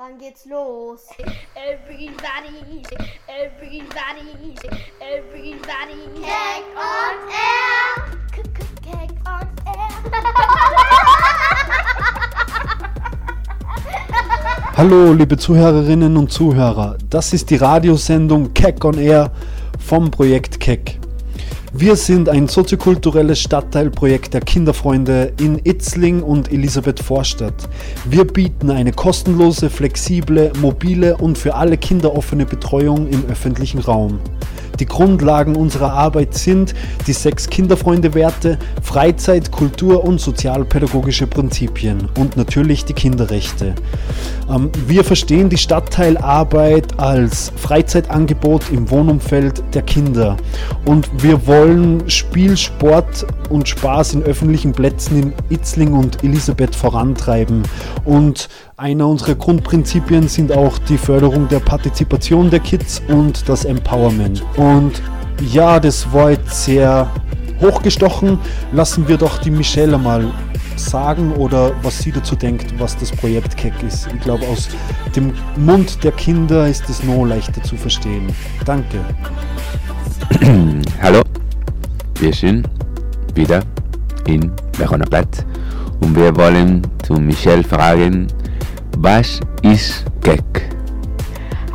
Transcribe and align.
Wann 0.00 0.16
geht's 0.16 0.46
los? 0.46 1.08
Everybody, 1.54 2.80
everybody, 3.28 4.56
everybody. 4.98 6.08
Cake 6.14 6.72
on 6.74 7.16
air. 7.28 8.08
Cake 8.82 9.12
on 9.26 9.46
air. 9.66 9.90
Hallo, 14.74 15.12
liebe 15.12 15.36
Zuhörerinnen 15.36 16.16
und 16.16 16.32
Zuhörer. 16.32 16.96
Das 17.10 17.34
ist 17.34 17.50
die 17.50 17.56
Radiosendung 17.56 18.54
Keck 18.54 18.82
on 18.82 18.96
Air 18.96 19.30
vom 19.78 20.10
Projekt 20.10 20.58
Keck. 20.60 20.98
Wir 21.72 21.94
sind 21.94 22.28
ein 22.28 22.48
soziokulturelles 22.48 23.38
Stadtteilprojekt 23.38 24.34
der 24.34 24.40
Kinderfreunde 24.40 25.32
in 25.38 25.60
Itzling 25.62 26.20
und 26.20 26.50
Elisabeth 26.50 26.98
Vorstadt. 26.98 27.68
Wir 28.04 28.24
bieten 28.24 28.70
eine 28.70 28.90
kostenlose, 28.90 29.70
flexible, 29.70 30.52
mobile 30.60 31.16
und 31.16 31.38
für 31.38 31.54
alle 31.54 31.76
Kinder 31.76 32.16
offene 32.16 32.44
Betreuung 32.44 33.06
im 33.06 33.24
öffentlichen 33.26 33.78
Raum. 33.78 34.18
Die 34.80 34.86
Grundlagen 34.86 35.56
unserer 35.56 35.92
Arbeit 35.92 36.32
sind 36.32 36.74
die 37.06 37.12
sechs 37.12 37.50
Kinderfreunde-Werte, 37.50 38.58
Freizeit, 38.82 39.52
Kultur 39.52 40.02
und 40.04 40.20
sozialpädagogische 40.20 41.26
Prinzipien 41.26 42.08
und 42.18 42.38
natürlich 42.38 42.86
die 42.86 42.94
Kinderrechte. 42.94 43.74
Ähm, 44.48 44.72
wir 44.86 45.04
verstehen 45.04 45.50
die 45.50 45.58
Stadtteilarbeit 45.58 46.98
als 46.98 47.52
Freizeitangebot 47.56 48.70
im 48.70 48.90
Wohnumfeld 48.90 49.62
der 49.74 49.82
Kinder 49.82 50.38
und 50.86 51.10
wir 51.22 51.46
wollen 51.46 52.08
Spiel, 52.08 52.56
Sport 52.56 53.26
und 53.50 53.68
Spaß 53.68 54.14
in 54.14 54.22
öffentlichen 54.22 54.72
Plätzen 54.72 55.22
in 55.22 55.32
Itzling 55.50 55.92
und 55.92 56.24
Elisabeth 56.24 56.74
vorantreiben 56.74 57.64
und 58.06 58.48
einer 58.80 59.06
unserer 59.06 59.34
Grundprinzipien 59.34 60.26
sind 60.26 60.50
auch 60.52 60.78
die 60.78 60.96
Förderung 60.96 61.46
der 61.48 61.60
Partizipation 61.60 62.48
der 62.48 62.60
Kids 62.60 63.02
und 63.08 63.46
das 63.46 63.66
Empowerment. 63.66 64.42
Und 64.56 65.02
ja, 65.52 65.78
das 65.78 66.10
war 66.14 66.30
jetzt 66.30 66.64
sehr 66.64 67.06
hochgestochen. 67.60 68.38
Lassen 68.72 69.06
wir 69.06 69.18
doch 69.18 69.36
die 69.36 69.50
Michelle 69.50 69.98
mal 69.98 70.32
sagen 70.76 71.32
oder 71.32 71.72
was 71.82 71.98
sie 71.98 72.10
dazu 72.10 72.34
denkt, 72.34 72.72
was 72.78 72.96
das 72.96 73.12
Projekt 73.12 73.54
Keck 73.58 73.74
ist. 73.86 74.08
Ich 74.14 74.20
glaube, 74.22 74.46
aus 74.46 74.70
dem 75.14 75.34
Mund 75.56 76.02
der 76.02 76.12
Kinder 76.12 76.66
ist 76.66 76.88
es 76.88 77.04
noch 77.04 77.26
leichter 77.26 77.62
zu 77.62 77.76
verstehen. 77.76 78.32
Danke. 78.64 78.98
Hallo, 81.02 81.20
wir 82.18 82.32
sind 82.32 82.66
wieder 83.34 83.62
in 84.26 84.50
Verona 84.78 85.04
Platz 85.04 85.44
und 86.00 86.16
wir 86.16 86.34
wollen 86.34 86.80
zu 87.02 87.12
Michelle 87.12 87.62
fragen, 87.62 88.26
was 88.98 89.40
ist 89.62 90.04
Keck? 90.22 90.70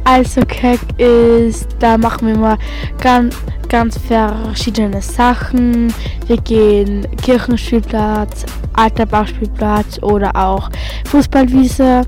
Also 0.04 0.42
Keck 0.42 0.80
ist, 1.00 1.68
da 1.80 1.98
machen 1.98 2.28
wir 2.28 2.38
mal 2.38 2.58
ganz, 3.02 3.36
ganz 3.70 3.98
verschiedene 3.98 5.02
Sachen. 5.02 5.92
Wir 6.28 6.38
gehen 6.38 7.08
Kirchenspielplatz, 7.24 8.46
alter 8.74 9.06
Bauspielplatz 9.08 10.02
oder 10.04 10.36
auch 10.36 10.70
Fußballwiese. 11.08 12.04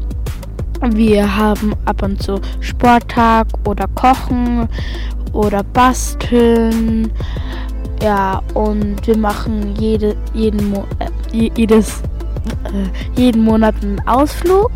Wir 0.91 1.38
haben 1.38 1.73
ab 1.86 2.03
und 2.03 2.21
zu 2.21 2.39
Sporttag 2.59 3.47
oder 3.66 3.88
Kochen 3.95 4.69
oder 5.33 5.64
Basteln. 5.64 7.11
Ja, 8.02 8.44
und 8.53 9.05
wir 9.08 9.17
machen 9.17 9.75
jede, 9.80 10.16
jeden, 10.33 10.75
äh, 10.75 11.49
jedes, 11.55 12.02
äh, 12.66 13.19
jeden 13.19 13.44
Monat 13.44 13.73
einen 13.81 13.99
Ausflug. 14.08 14.71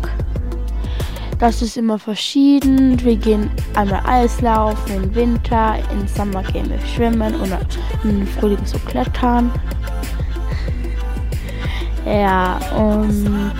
Das 1.42 1.60
ist 1.60 1.76
immer 1.76 1.98
verschieden. 1.98 2.96
Wir 3.02 3.16
gehen 3.16 3.50
einmal 3.74 4.00
Eislaufen 4.06 5.02
im 5.02 5.12
Winter, 5.12 5.74
im 5.90 6.06
Sommer 6.06 6.44
gehen 6.44 6.70
wir 6.70 6.78
schwimmen 6.86 7.34
und 7.34 7.52
im 8.04 8.24
Frühling 8.28 8.64
so 8.64 8.78
klettern. 8.78 9.50
Ja, 12.06 12.60
und 12.76 13.52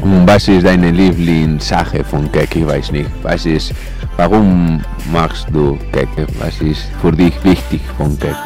Und 0.00 0.26
was 0.28 0.46
ist 0.46 0.64
deine 0.64 0.92
Lieblingssache 0.92 2.04
von 2.04 2.30
Keck? 2.30 2.54
Ich 2.54 2.64
weiß 2.64 2.92
nicht. 2.92 3.10
Was 3.24 3.44
ist, 3.44 3.74
warum 4.16 4.80
machst 5.12 5.48
du 5.52 5.76
Keck? 5.90 6.08
Was 6.38 6.60
ist 6.60 6.82
für 7.02 7.10
dich 7.10 7.34
wichtig 7.42 7.80
von 7.98 8.16
Keck? 8.20 8.36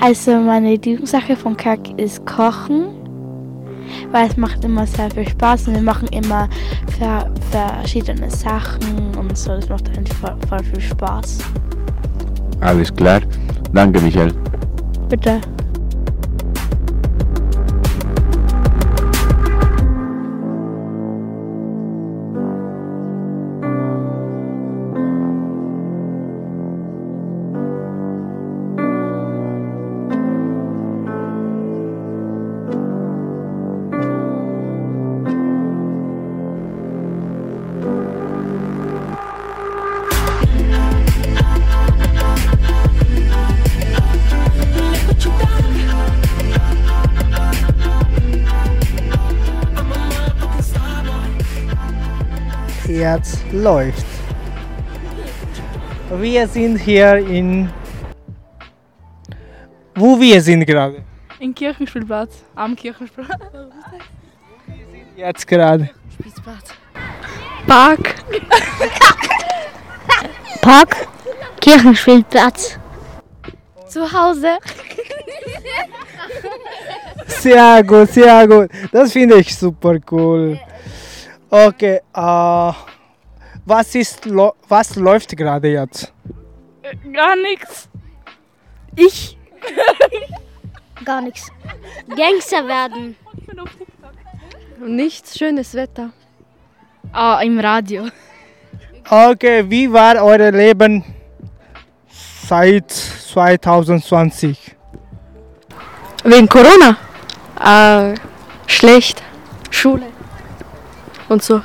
also 0.00 0.38
meine 0.40 0.70
Lieblingssache 0.70 1.36
von 1.36 1.56
Kack 1.56 1.80
ist 1.96 2.24
Kochen, 2.26 2.97
weil 4.12 4.28
es 4.28 4.36
macht 4.36 4.64
immer 4.64 4.86
sehr 4.86 5.10
viel 5.10 5.28
Spaß 5.28 5.68
und 5.68 5.74
wir 5.74 5.82
machen 5.82 6.08
immer 6.08 6.48
ver 6.98 7.30
verschiedene 7.50 8.30
Sachen 8.30 9.14
und 9.16 9.36
so. 9.36 9.50
Das 9.50 9.68
macht 9.68 9.88
einfach 9.96 10.14
voll, 10.16 10.36
voll 10.48 10.64
viel 10.64 10.80
Spaß. 10.80 11.38
Alles 12.60 12.94
klar. 12.94 13.20
Danke, 13.72 14.00
Michelle. 14.00 14.32
Bitte. 15.08 15.40
Jetzt 53.10 53.40
läuft. 53.52 54.04
Wir 56.10 56.46
sind 56.46 56.76
hier 56.76 57.16
in. 57.16 57.70
Wo 59.94 60.20
wir 60.20 60.42
sind 60.42 60.66
gerade? 60.66 61.02
In 61.38 61.54
Kirchenspielplatz. 61.54 62.44
Am 62.54 62.76
Kirchenspielplatz. 62.76 63.40
Jetzt 65.16 65.46
gerade. 65.46 65.88
Park. 67.66 68.14
Park. 70.60 71.08
Kirchenspielplatz. 71.62 72.78
Zu 73.88 74.12
Hause. 74.12 74.58
Sehr 77.26 77.82
gut, 77.84 78.10
sehr 78.10 78.46
gut. 78.46 78.70
Das 78.92 79.12
finde 79.12 79.36
ich 79.36 79.56
super 79.56 79.96
cool. 80.10 80.60
Okay, 81.50 82.00
äh, 82.14 82.72
was 83.68 83.94
ist 83.94 84.24
lo 84.24 84.54
was 84.68 84.96
läuft 84.96 85.36
gerade 85.36 85.68
jetzt? 85.68 86.12
Gar 87.12 87.36
nichts. 87.36 87.88
Ich. 88.96 89.36
Gar 91.04 91.20
nichts. 91.22 91.50
Gangster 92.16 92.66
werden. 92.66 93.16
Nichts, 94.80 95.38
schönes 95.38 95.74
Wetter. 95.74 96.10
Ah, 97.12 97.40
im 97.42 97.58
Radio. 97.58 98.08
Okay, 99.08 99.64
wie 99.68 99.92
war 99.92 100.22
euer 100.22 100.50
Leben 100.50 101.04
seit 102.46 102.90
2020? 102.90 104.76
Wegen 106.24 106.48
Corona? 106.48 106.96
Äh, 107.60 108.14
schlecht. 108.66 109.22
Schule. 109.70 110.06
Und 111.28 111.42
so. 111.42 111.60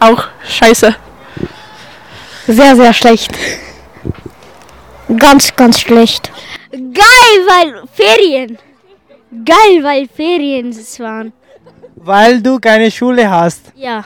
Auch 0.00 0.28
scheiße. 0.46 0.94
Sehr, 2.46 2.76
sehr 2.76 2.92
schlecht. 2.92 3.30
Ganz, 5.16 5.54
ganz 5.56 5.80
schlecht. 5.80 6.30
Geil, 6.70 7.36
weil 7.46 7.82
Ferien. 7.92 8.58
Geil, 9.44 9.82
weil 9.82 10.08
Ferien 10.08 10.70
es 10.70 11.00
waren. 11.00 11.32
Weil 11.96 12.42
du 12.42 12.58
keine 12.58 12.90
Schule 12.90 13.30
hast. 13.30 13.72
Ja. 13.74 14.04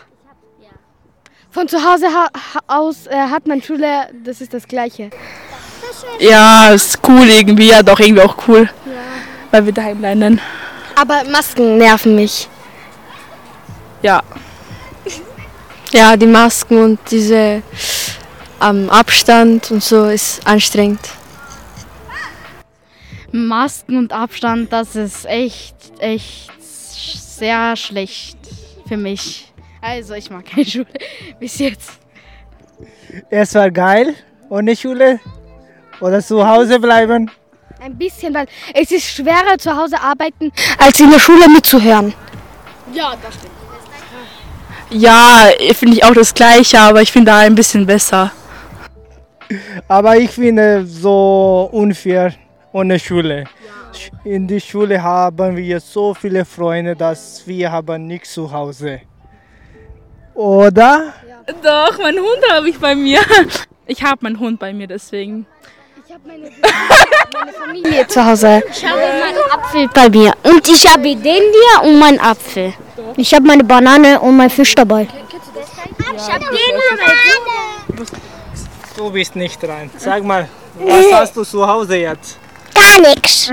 Von 1.50 1.66
zu 1.66 1.78
Hause 1.78 2.06
ha 2.06 2.28
ha 2.32 2.60
aus 2.68 3.06
äh, 3.06 3.16
hat 3.16 3.46
man 3.46 3.60
Schule, 3.60 4.08
das 4.24 4.40
ist 4.40 4.54
das 4.54 4.66
Gleiche. 4.68 5.10
Ja, 6.20 6.70
ist 6.70 6.98
cool 7.08 7.28
irgendwie. 7.28 7.68
Ja, 7.68 7.82
doch 7.82 7.98
irgendwie 7.98 8.22
auch 8.22 8.36
cool. 8.46 8.68
Weil 9.50 9.66
wir 9.66 9.72
daheim 9.72 10.00
lernen. 10.00 10.40
Aber 10.94 11.24
Masken 11.24 11.78
nerven 11.78 12.14
mich. 12.14 12.48
Ja. 14.02 14.22
Ja, 15.92 16.16
die 16.16 16.26
Masken 16.26 16.82
und 16.82 16.98
diese 17.10 17.62
ähm, 18.62 18.90
Abstand 18.90 19.70
und 19.70 19.82
so 19.82 20.06
ist 20.06 20.46
anstrengend. 20.46 21.00
Masken 23.30 23.98
und 23.98 24.12
Abstand, 24.12 24.72
das 24.72 24.96
ist 24.96 25.26
echt, 25.26 25.76
echt 25.98 26.50
sehr 26.60 27.76
schlecht 27.76 28.38
für 28.86 28.96
mich. 28.96 29.52
Also, 29.80 30.14
ich 30.14 30.30
mag 30.30 30.46
keine 30.46 30.64
Schule. 30.64 30.86
Bis 31.40 31.58
jetzt. 31.58 31.92
Es 33.30 33.54
war 33.54 33.70
geil 33.70 34.14
ohne 34.48 34.74
Schule 34.76 35.20
oder 36.00 36.22
zu 36.22 36.46
Hause 36.46 36.80
bleiben. 36.80 37.30
Ein 37.80 37.96
bisschen, 37.96 38.34
weil 38.34 38.46
es 38.74 38.90
ist 38.90 39.08
schwerer 39.08 39.56
zu 39.58 39.76
Hause 39.76 40.00
arbeiten, 40.00 40.50
als 40.78 40.98
in 40.98 41.10
der 41.10 41.20
Schule 41.20 41.48
mitzuhören. 41.48 42.12
Ja, 44.90 45.48
finde 45.74 45.96
ich 45.96 46.04
auch 46.04 46.14
das 46.14 46.34
Gleiche, 46.34 46.80
aber 46.80 47.02
ich 47.02 47.12
finde 47.12 47.30
da 47.30 47.38
ein 47.38 47.54
bisschen 47.54 47.86
besser. 47.86 48.32
Aber 49.86 50.16
ich 50.16 50.30
finde 50.30 50.86
so 50.86 51.68
unfair 51.72 52.34
ohne 52.72 52.98
Schule. 52.98 53.44
In 54.24 54.46
der 54.46 54.60
Schule 54.60 55.02
haben 55.02 55.56
wir 55.56 55.80
so 55.80 56.14
viele 56.14 56.44
Freunde, 56.44 56.94
dass 56.94 57.46
wir 57.46 57.72
haben 57.72 58.06
nichts 58.06 58.34
zu 58.34 58.50
Hause. 58.52 59.00
Oder? 60.34 61.14
Doch, 61.62 61.98
meinen 61.98 62.18
Hund 62.18 62.44
habe 62.52 62.68
ich 62.68 62.78
bei 62.78 62.94
mir. 62.94 63.20
Ich 63.86 64.02
habe 64.02 64.18
meinen 64.20 64.38
Hund 64.38 64.60
bei 64.60 64.72
mir, 64.72 64.86
deswegen. 64.86 65.46
Familie 67.58 68.06
zu 68.06 68.24
Hause. 68.24 68.62
Ich 68.70 68.84
habe 68.84 68.98
meinen 68.98 69.50
Apfel 69.50 69.88
bei 69.94 70.08
mir. 70.10 70.32
Und 70.42 70.68
ich 70.68 70.86
habe 70.86 71.02
den 71.02 71.22
hier 71.24 71.82
und 71.82 71.98
meinen 71.98 72.20
Apfel. 72.20 72.74
Ich 73.16 73.32
habe 73.34 73.46
meine 73.46 73.64
Banane 73.64 74.20
und 74.20 74.36
meinen 74.36 74.50
Fisch 74.50 74.74
dabei. 74.74 75.08
Ich 76.16 76.32
habe 76.32 76.44
den 76.44 76.74
Du 78.98 79.12
bist 79.12 79.36
nicht 79.36 79.62
dran. 79.62 79.88
Sag 79.96 80.24
mal, 80.24 80.48
was 80.76 81.12
hast 81.12 81.36
du 81.36 81.44
zu 81.44 81.64
Hause 81.64 81.98
jetzt? 81.98 82.36
Gar 82.74 83.00
nichts. 83.08 83.52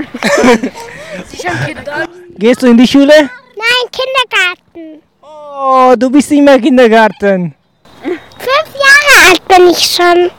Gehst 2.36 2.62
du 2.62 2.66
in 2.66 2.76
die 2.76 2.86
Schule? 2.86 3.14
Nein, 3.14 3.84
Kindergarten. 3.92 5.02
Oh, 5.22 5.94
du 5.96 6.10
bist 6.10 6.32
immer 6.32 6.56
im 6.56 6.62
Kindergarten. 6.62 7.54
Fünf 8.02 8.70
Jahre 8.74 9.30
alt 9.30 9.48
bin 9.48 9.68
ich 9.68 9.78
schon. 9.78 10.30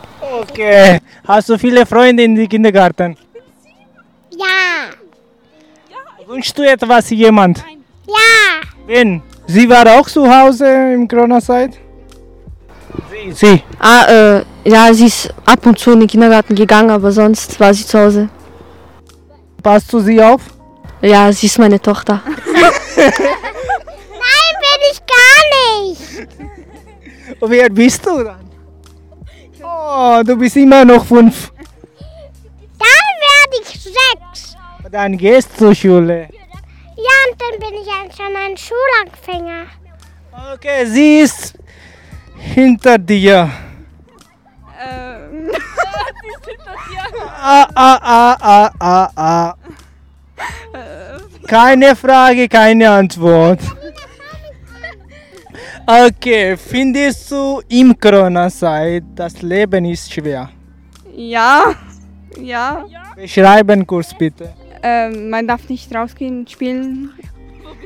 Okay. 0.41 0.99
Hast 1.25 1.47
du 1.47 1.57
viele 1.57 1.85
Freunde 1.85 2.23
in 2.23 2.35
die 2.35 2.47
Kindergarten? 2.49 3.15
Ja. 4.31 4.91
Wünschst 6.27 6.57
du 6.57 6.63
etwas 6.63 7.09
jemand? 7.11 7.63
Ja. 8.05 8.59
Wen? 8.85 9.21
Sie 9.47 9.69
war 9.69 9.87
auch 9.97 10.09
zu 10.09 10.29
Hause 10.29 10.67
im 10.93 11.07
Corona-Zeit? 11.07 11.86
Sie. 13.11 13.31
Sie. 13.31 13.63
Ah, 13.79 14.05
äh, 14.05 14.45
ja, 14.63 14.93
sie 14.93 15.05
ist 15.05 15.33
ab 15.45 15.65
und 15.65 15.77
zu 15.79 15.91
in 15.91 15.99
den 16.01 16.07
Kindergarten 16.07 16.55
gegangen, 16.55 16.91
aber 16.91 17.11
sonst 17.11 17.59
war 17.59 17.73
sie 17.73 17.85
zu 17.85 17.99
Hause. 17.99 18.29
Passt 19.61 19.91
du 19.91 19.99
sie 19.99 20.21
auf? 20.21 20.41
Ja, 21.01 21.31
sie 21.31 21.45
ist 21.47 21.59
meine 21.59 21.79
Tochter. 21.81 22.21
Nein, 22.25 23.11
bin 24.63 24.81
ich 24.91 25.01
gar 25.05 25.41
nicht. 25.83 26.27
Und 27.39 27.51
wer 27.51 27.69
bist 27.69 28.05
du 28.05 28.23
dann? 28.23 28.49
Oh, 29.61 30.21
du 30.23 30.35
bist 30.37 30.55
immer 30.55 30.85
noch 30.85 31.05
fünf. 31.05 31.51
Dann 32.79 32.87
werde 33.27 33.61
ich 33.61 33.83
sechs. 33.83 34.55
Dann 34.91 35.17
gehst 35.17 35.49
du 35.53 35.57
zur 35.57 35.75
Schule. 35.75 36.29
Ja, 36.95 37.15
und 37.29 37.41
dann 37.41 37.59
bin 37.59 37.79
ich 37.81 38.15
schon 38.15 38.35
ein 38.35 38.57
Schulanfänger. 38.57 39.65
Okay, 40.53 40.85
sie 40.85 41.19
ist 41.19 41.53
hinter 42.39 42.97
dir. 42.97 43.49
Ah, 47.39 47.67
ah, 47.75 47.99
ah, 48.01 48.37
ah, 48.41 48.71
ah, 48.79 49.09
ah. 49.15 49.53
Keine 51.47 51.95
Frage, 51.95 52.49
keine 52.49 52.89
Antwort. 52.89 53.59
Okay, 55.85 56.57
findest 56.57 57.31
du 57.31 57.61
im 57.69 57.97
Corona-Zeit, 57.97 59.03
das 59.15 59.41
Leben 59.41 59.85
ist 59.85 60.11
schwer? 60.11 60.49
Ja, 61.15 61.73
ja. 62.41 62.85
Beschreiben 63.15 63.87
kurz 63.87 64.13
bitte. 64.13 64.53
Ähm, 64.83 65.29
man 65.29 65.47
darf 65.47 65.69
nicht 65.69 65.93
rausgehen, 65.95 66.45
spielen. 66.45 67.13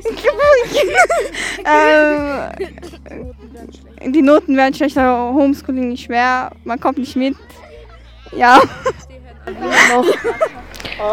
ähm, 1.64 2.50
die 4.06 4.22
Noten 4.22 4.56
werden 4.56 4.74
schlechter, 4.74 5.32
Homeschooling 5.32 5.92
ist 5.92 6.02
schwer, 6.02 6.50
man 6.64 6.78
kommt 6.80 6.98
nicht 6.98 7.16
mit. 7.16 7.36
Ja. 8.36 8.60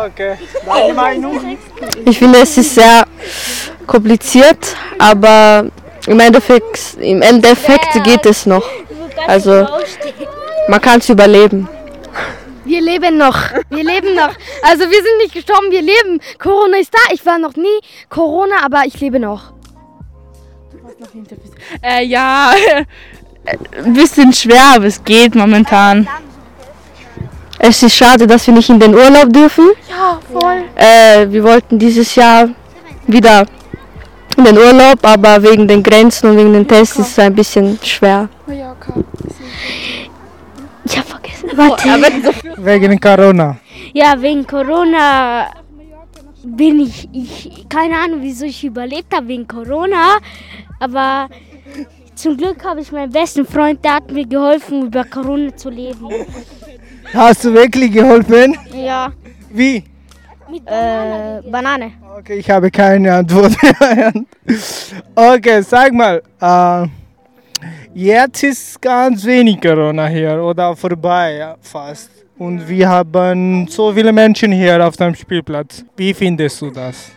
Okay, 0.05 0.37
deine 0.65 0.93
Meinung? 0.93 1.57
Ich 2.05 2.19
finde, 2.19 2.39
es 2.39 2.57
ist 2.57 2.75
sehr 2.75 3.05
kompliziert, 3.87 4.75
aber 4.99 5.69
im 6.07 6.19
Endeffekt, 6.19 6.97
im 6.99 7.21
Endeffekt 7.21 8.03
geht 8.03 8.25
es 8.25 8.45
noch. 8.45 8.67
Also, 9.27 9.67
man 10.67 10.81
kann 10.81 10.99
es 10.99 11.09
überleben. 11.09 11.67
Wir 12.65 12.81
leben 12.81 13.17
noch. 13.17 13.35
Wir 13.69 13.83
leben 13.83 14.13
noch. 14.13 14.29
Also 14.61 14.81
wir 14.81 15.03
sind 15.03 15.17
nicht 15.23 15.33
gestorben, 15.33 15.71
wir 15.71 15.81
leben. 15.81 16.21
Corona 16.37 16.77
ist 16.77 16.93
da. 16.93 16.99
Ich 17.11 17.25
war 17.25 17.39
noch 17.39 17.55
nie 17.55 17.79
Corona, 18.09 18.63
aber 18.63 18.83
ich 18.85 18.99
lebe 18.99 19.19
noch. 19.19 19.53
Äh, 21.81 22.05
ja, 22.05 22.51
ein 23.83 23.93
bisschen 23.93 24.33
schwer, 24.33 24.75
aber 24.75 24.85
es 24.85 25.03
geht 25.03 25.35
momentan. 25.35 26.07
Es 27.57 27.83
ist 27.83 27.95
schade, 27.95 28.25
dass 28.25 28.47
wir 28.47 28.53
nicht 28.53 28.69
in 28.69 28.79
den 28.79 28.95
Urlaub 28.95 29.31
dürfen. 29.33 29.69
Ja, 29.89 30.19
voll. 30.31 30.63
Äh, 30.75 31.29
wir 31.29 31.43
wollten 31.43 31.77
dieses 31.77 32.15
Jahr 32.15 32.49
wieder 33.05 33.45
in 34.37 34.45
den 34.45 34.57
Urlaub, 34.57 35.05
aber 35.05 35.43
wegen 35.43 35.67
den 35.67 35.83
Grenzen 35.83 36.29
und 36.29 36.37
wegen 36.37 36.53
den 36.53 36.67
Tests 36.67 36.97
ist 36.97 37.09
es 37.09 37.19
ein 37.19 37.35
bisschen 37.35 37.77
schwer. 37.83 38.29
Ich 40.85 40.97
habe 40.97 41.07
vergessen. 41.07 41.49
Warte. 41.55 42.33
Wegen 42.57 42.99
Corona. 42.99 43.57
Ja, 43.93 44.21
wegen 44.21 44.47
Corona 44.47 45.47
bin 46.43 46.79
ich, 46.79 47.09
ich, 47.11 47.65
keine 47.67 47.97
Ahnung, 47.97 48.19
wieso 48.21 48.45
ich 48.45 48.63
überlebt 48.63 49.13
habe 49.13 49.27
wegen 49.27 49.47
Corona. 49.47 50.17
Aber 50.79 51.29
zum 52.15 52.37
Glück 52.37 52.63
habe 52.63 52.81
ich 52.81 52.91
meinen 52.91 53.11
besten 53.11 53.45
Freund, 53.45 53.83
der 53.83 53.95
hat 53.95 54.11
mir 54.11 54.25
geholfen, 54.25 54.87
über 54.87 55.03
Corona 55.03 55.55
zu 55.55 55.69
leben. 55.69 56.09
Hast 57.13 57.45
du 57.45 57.53
wirklich 57.53 57.91
geholfen? 57.91 58.57
Ja. 58.73 59.11
Wie? 59.51 59.83
Mit 60.49 60.65
Banane. 60.65 61.43
Äh, 61.45 61.49
Banane. 61.49 61.91
Okay, 62.17 62.39
ich 62.39 62.49
habe 62.49 62.71
keine 62.71 63.13
Antwort 63.13 63.53
mehr. 63.61 64.13
okay, 65.15 65.61
sag 65.61 65.93
mal, 65.93 66.21
äh, 66.41 66.87
jetzt 67.93 68.43
ist 68.43 68.81
ganz 68.81 69.23
wenig 69.25 69.61
Corona 69.61 70.07
hier 70.07 70.41
oder 70.41 70.75
vorbei 70.75 71.35
ja, 71.35 71.55
fast. 71.61 72.09
Und 72.37 72.67
wir 72.67 72.87
haben 72.87 73.67
so 73.67 73.93
viele 73.93 74.11
Menschen 74.11 74.51
hier 74.51 74.85
auf 74.85 74.95
dem 74.95 75.13
Spielplatz. 75.13 75.83
Wie 75.97 76.13
findest 76.13 76.61
du 76.61 76.71
das? 76.71 77.11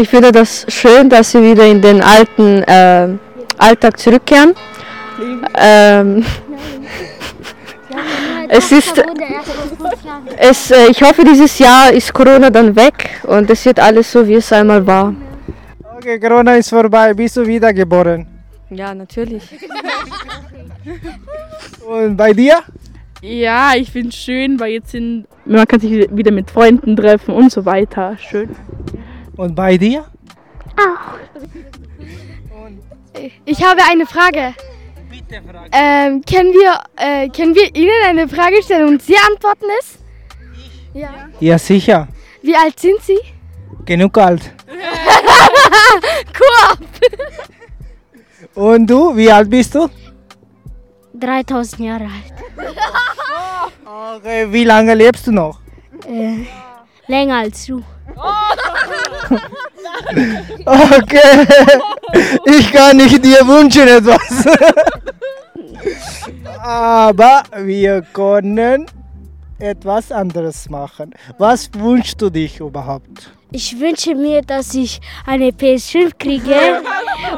Ich 0.00 0.08
finde 0.08 0.30
das 0.30 0.64
schön, 0.68 1.08
dass 1.10 1.34
wir 1.34 1.42
wieder 1.42 1.66
in 1.66 1.82
den 1.82 2.00
alten 2.00 2.62
äh, 2.62 3.08
Alltag 3.58 3.98
zurückkehren. 3.98 4.54
Ähm, 5.56 6.24
es 8.48 8.70
ist, 8.70 9.02
es, 10.36 10.70
äh, 10.70 10.86
ich 10.90 11.02
hoffe, 11.02 11.24
dieses 11.24 11.58
Jahr 11.58 11.90
ist 11.92 12.14
Corona 12.14 12.48
dann 12.48 12.76
weg 12.76 13.22
und 13.24 13.50
es 13.50 13.64
wird 13.64 13.80
alles 13.80 14.12
so, 14.12 14.24
wie 14.24 14.34
es 14.34 14.52
einmal 14.52 14.86
war. 14.86 15.12
Okay, 15.96 16.20
Corona 16.20 16.54
ist 16.54 16.68
vorbei. 16.68 17.12
Bist 17.12 17.36
du 17.36 17.44
wiedergeboren? 17.44 18.24
Ja, 18.70 18.94
natürlich. 18.94 19.42
Und 21.88 22.16
bei 22.16 22.32
dir? 22.32 22.58
Ja, 23.20 23.72
ich 23.74 23.90
finde 23.90 24.10
es 24.10 24.14
schön, 24.14 24.60
weil 24.60 24.72
jetzt 24.72 24.92
sind, 24.92 25.26
man 25.44 25.66
kann 25.66 25.80
sich 25.80 25.90
wieder 25.90 26.30
mit 26.30 26.50
Freunden 26.50 26.94
treffen 26.94 27.34
und 27.34 27.50
so 27.50 27.64
weiter. 27.64 28.16
Schön. 28.18 28.50
Und 29.38 29.54
bei 29.54 29.78
dir? 29.78 30.04
Ich 33.44 33.62
habe 33.64 33.80
eine 33.88 34.04
Frage. 34.04 34.54
Ähm, 35.72 36.22
können, 36.28 36.52
wir, 36.52 36.80
äh, 36.96 37.28
können 37.28 37.54
wir 37.54 37.74
Ihnen 37.74 38.02
eine 38.06 38.28
Frage 38.28 38.60
stellen 38.62 38.88
und 38.88 39.02
Sie 39.02 39.14
antworten 39.30 39.66
es? 39.78 39.98
Ja. 40.92 41.10
Ja, 41.38 41.58
sicher. 41.58 42.08
Wie 42.42 42.56
alt 42.56 42.80
sind 42.80 43.00
Sie? 43.02 43.18
Genug 43.84 44.18
alt. 44.18 44.52
Cool. 46.38 46.86
Und 48.54 48.86
du, 48.88 49.16
wie 49.16 49.30
alt 49.30 49.50
bist 49.50 49.74
du? 49.74 49.88
3000 51.14 51.80
Jahre 51.80 52.04
alt. 52.04 52.34
Okay, 54.16 54.52
wie 54.52 54.64
lange 54.64 54.94
lebst 54.94 55.26
du 55.26 55.32
noch? 55.32 55.60
Äh, 56.06 56.46
länger 57.06 57.38
als 57.38 57.66
du. 57.66 57.82
Okay, 60.64 61.46
ich 62.46 62.72
kann 62.72 62.96
nicht 62.96 63.24
dir 63.24 63.46
wünschen 63.46 63.88
etwas. 63.88 64.46
Aber 66.62 67.42
wir 67.56 68.02
können 68.12 68.86
etwas 69.58 70.12
anderes 70.12 70.68
machen. 70.68 71.12
Was 71.38 71.70
wünschst 71.74 72.20
du 72.20 72.30
dich 72.30 72.60
überhaupt? 72.60 73.32
Ich 73.50 73.78
wünsche 73.80 74.14
mir, 74.14 74.42
dass 74.42 74.74
ich 74.74 75.00
eine 75.26 75.48
PS5 75.48 76.12
kriege 76.18 76.82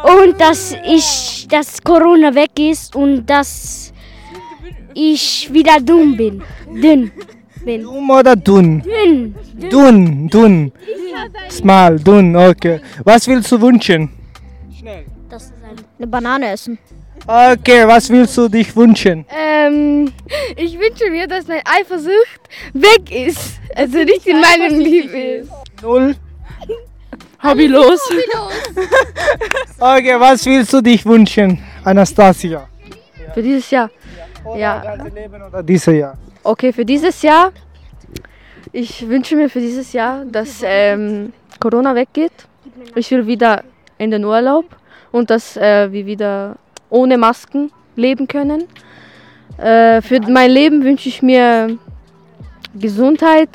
und 0.03 0.41
dass 0.41 0.75
ich, 0.85 1.47
dass 1.49 1.81
Corona 1.83 2.35
weg 2.35 2.59
ist 2.59 2.97
und 2.97 3.27
dass 3.27 3.93
ich 4.95 5.49
wieder 5.53 5.81
dumm 5.81 6.17
bin. 6.17 6.43
Dünn 6.67 7.13
bin. 7.64 7.83
Dumm 7.83 8.11
oder 8.11 8.37
dünn? 8.37 8.83
Dünn. 8.83 9.35
Dünn, 9.71 10.29
dünn. 10.29 10.73
Small, 11.50 11.99
dünn, 11.99 12.37
okay. 12.37 12.81
Was 13.05 13.26
willst 13.26 13.50
du 13.52 13.61
wünschen? 13.61 14.11
Das 15.29 15.45
ist 15.45 15.52
ein 15.62 15.76
Eine 15.99 16.07
Banane 16.07 16.50
essen. 16.52 16.79
Okay, 17.26 17.87
was 17.87 18.09
willst 18.09 18.37
du 18.38 18.49
dich 18.49 18.75
wünschen? 18.75 19.26
Ähm, 19.29 20.11
ich 20.57 20.79
wünsche 20.79 21.11
mir, 21.11 21.26
dass 21.26 21.47
meine 21.47 21.62
Eifersucht 21.67 22.40
weg 22.73 23.11
ist. 23.11 23.61
Also 23.76 23.99
nicht 23.99 24.26
in 24.26 24.40
meinem 24.40 24.81
Leben 24.81 25.14
ist. 25.14 25.50
Null. 25.83 26.17
Hobbylos. 27.43 28.00
Okay, 29.79 30.21
was 30.21 30.45
willst 30.45 30.73
du 30.75 30.83
dich 30.83 31.07
wünschen, 31.07 31.59
Anastasia? 31.85 32.69
Für 33.33 33.43
dieses 33.43 33.71
Jahr. 33.71 33.90
Ja. 34.57 34.81
ganze 34.81 35.09
Leben 35.09 35.43
oder 35.43 35.63
dieses 35.63 35.95
Jahr? 35.95 36.17
Okay, 36.43 36.73
für 36.73 36.85
dieses 36.85 37.23
Jahr. 37.23 37.53
Ich 38.73 39.09
wünsche 39.09 39.37
mir 39.37 39.49
für 39.49 39.61
dieses 39.61 39.93
Jahr, 39.93 40.25
dass 40.25 40.63
ähm, 40.65 41.33
Corona 41.59 41.95
weggeht. 41.95 42.33
Ich 42.95 43.11
will 43.11 43.27
wieder 43.27 43.65
in 43.99 44.11
den 44.11 44.25
Urlaub 44.25 44.65
und 45.13 45.29
dass 45.31 45.57
äh, 45.57 45.91
wir 45.91 46.07
wieder 46.07 46.57
ohne 46.89 47.19
Masken 47.19 47.71
leben 47.97 48.27
können. 48.29 48.65
Äh, 49.59 50.01
für 50.03 50.21
mein 50.29 50.51
Leben 50.51 50.85
wünsche 50.85 51.09
ich 51.09 51.21
mir 51.21 51.77
Gesundheit, 52.75 53.51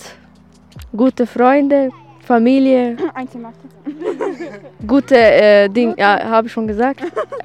gute 0.95 1.25
Freunde, 1.25 1.89
Familie, 2.25 2.97
gute 4.85 5.15
äh, 5.17 5.69
Dinge, 5.69 5.95
ja, 5.97 6.23
habe 6.25 6.47
ich 6.47 6.53
schon 6.53 6.67
gesagt. 6.67 7.01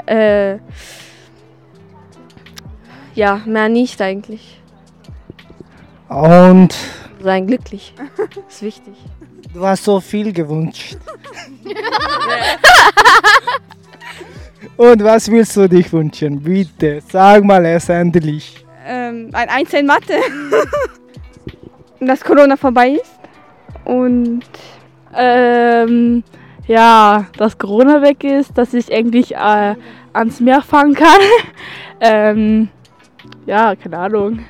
Äh, 0.07 0.57
ja, 3.15 3.41
mehr 3.47 3.69
nicht 3.69 4.01
eigentlich. 4.01 4.61
Und 6.09 6.75
Sein 7.23 7.47
glücklich. 7.47 7.95
Ist 8.49 8.63
wichtig. 8.63 8.95
du 9.55 9.65
hast 9.65 9.85
so 9.85 10.01
viel 10.01 10.33
gewünscht. 10.33 10.97
Und 14.77 15.05
was 15.05 15.31
willst 15.31 15.57
du 15.57 15.69
dich 15.69 15.93
wünschen? 15.93 16.41
Bitte, 16.41 17.03
sag 17.09 17.45
mal 17.45 17.65
es 17.67 17.89
endlich. 17.89 18.65
Ähm, 18.87 19.31
ein 19.33 19.49
Eins 19.49 19.73
in 19.75 19.87
Mathe. 19.87 20.19
Dass 22.01 22.23
Corona 22.23 22.57
vorbei 22.57 22.93
ist. 22.93 23.19
Und 23.85 24.45
Ähm, 25.15 26.23
ja, 26.67 27.27
dass 27.37 27.59
Corona 27.59 28.01
weg 28.01 28.23
ist, 28.23 28.57
dass 28.57 28.75
ich 28.75 28.91
endlich 28.93 29.35
äh, 29.35 29.75
ans 30.13 30.41
Meer 30.41 30.63
fahren 30.63 30.95
kann. 30.95 31.21
ähm, 32.01 32.69
ja, 33.47 33.75
keine 33.77 33.99
Ahnung. 33.99 34.41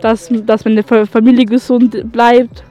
Dass, 0.00 0.28
dass 0.46 0.64
meine 0.64 0.82
Fa- 0.82 1.06
Familie 1.06 1.44
gesund 1.44 2.10
bleibt. 2.10 2.64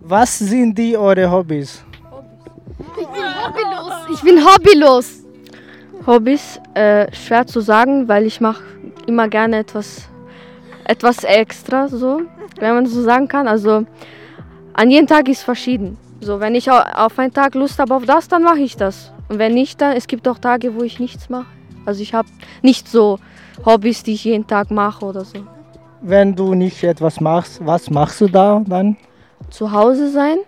Was 0.00 0.38
sind 0.38 0.76
die 0.78 0.96
eure 0.96 1.30
Hobbys? 1.30 1.84
Ich 4.12 4.20
bin 4.22 4.38
hobbylos. 4.44 5.22
Hobbys, 6.06 6.60
äh, 6.74 7.12
schwer 7.12 7.46
zu 7.46 7.60
sagen, 7.60 8.06
weil 8.08 8.24
ich 8.26 8.40
mache 8.40 8.62
immer 9.06 9.28
gerne 9.28 9.58
etwas, 9.58 10.08
etwas 10.84 11.24
extra, 11.24 11.88
so, 11.88 12.22
wenn 12.60 12.74
man 12.74 12.86
so 12.86 13.02
sagen 13.02 13.26
kann. 13.26 13.48
Also 13.48 13.84
an 14.74 14.90
jedem 14.90 15.06
Tag 15.08 15.28
ist 15.28 15.42
verschieden. 15.42 15.98
So, 16.20 16.38
wenn 16.40 16.54
ich 16.54 16.70
au- 16.70 16.80
auf 16.94 17.18
einen 17.18 17.32
Tag 17.32 17.54
Lust 17.54 17.78
habe 17.78 17.94
auf 17.94 18.04
das, 18.04 18.28
dann 18.28 18.42
mache 18.44 18.60
ich 18.60 18.76
das. 18.76 19.12
Und 19.28 19.38
wenn 19.38 19.54
nicht, 19.54 19.80
dann 19.80 19.96
es 19.96 20.06
gibt 20.06 20.26
auch 20.28 20.38
Tage, 20.38 20.74
wo 20.74 20.82
ich 20.82 21.00
nichts 21.00 21.28
mache. 21.28 21.46
Also 21.86 22.02
ich 22.02 22.12
habe 22.12 22.28
nicht 22.62 22.88
so 22.88 23.18
Hobbys, 23.64 24.02
die 24.02 24.14
ich 24.14 24.24
jeden 24.24 24.46
Tag 24.46 24.70
mache 24.70 25.04
oder 25.04 25.24
so. 25.24 25.38
Wenn 26.02 26.34
du 26.34 26.54
nicht 26.54 26.82
etwas 26.82 27.20
machst, 27.20 27.64
was 27.64 27.88
machst 27.88 28.20
du 28.20 28.28
da 28.28 28.62
dann? 28.66 28.96
Zu 29.50 29.72
Hause 29.72 30.10
sein. 30.10 30.38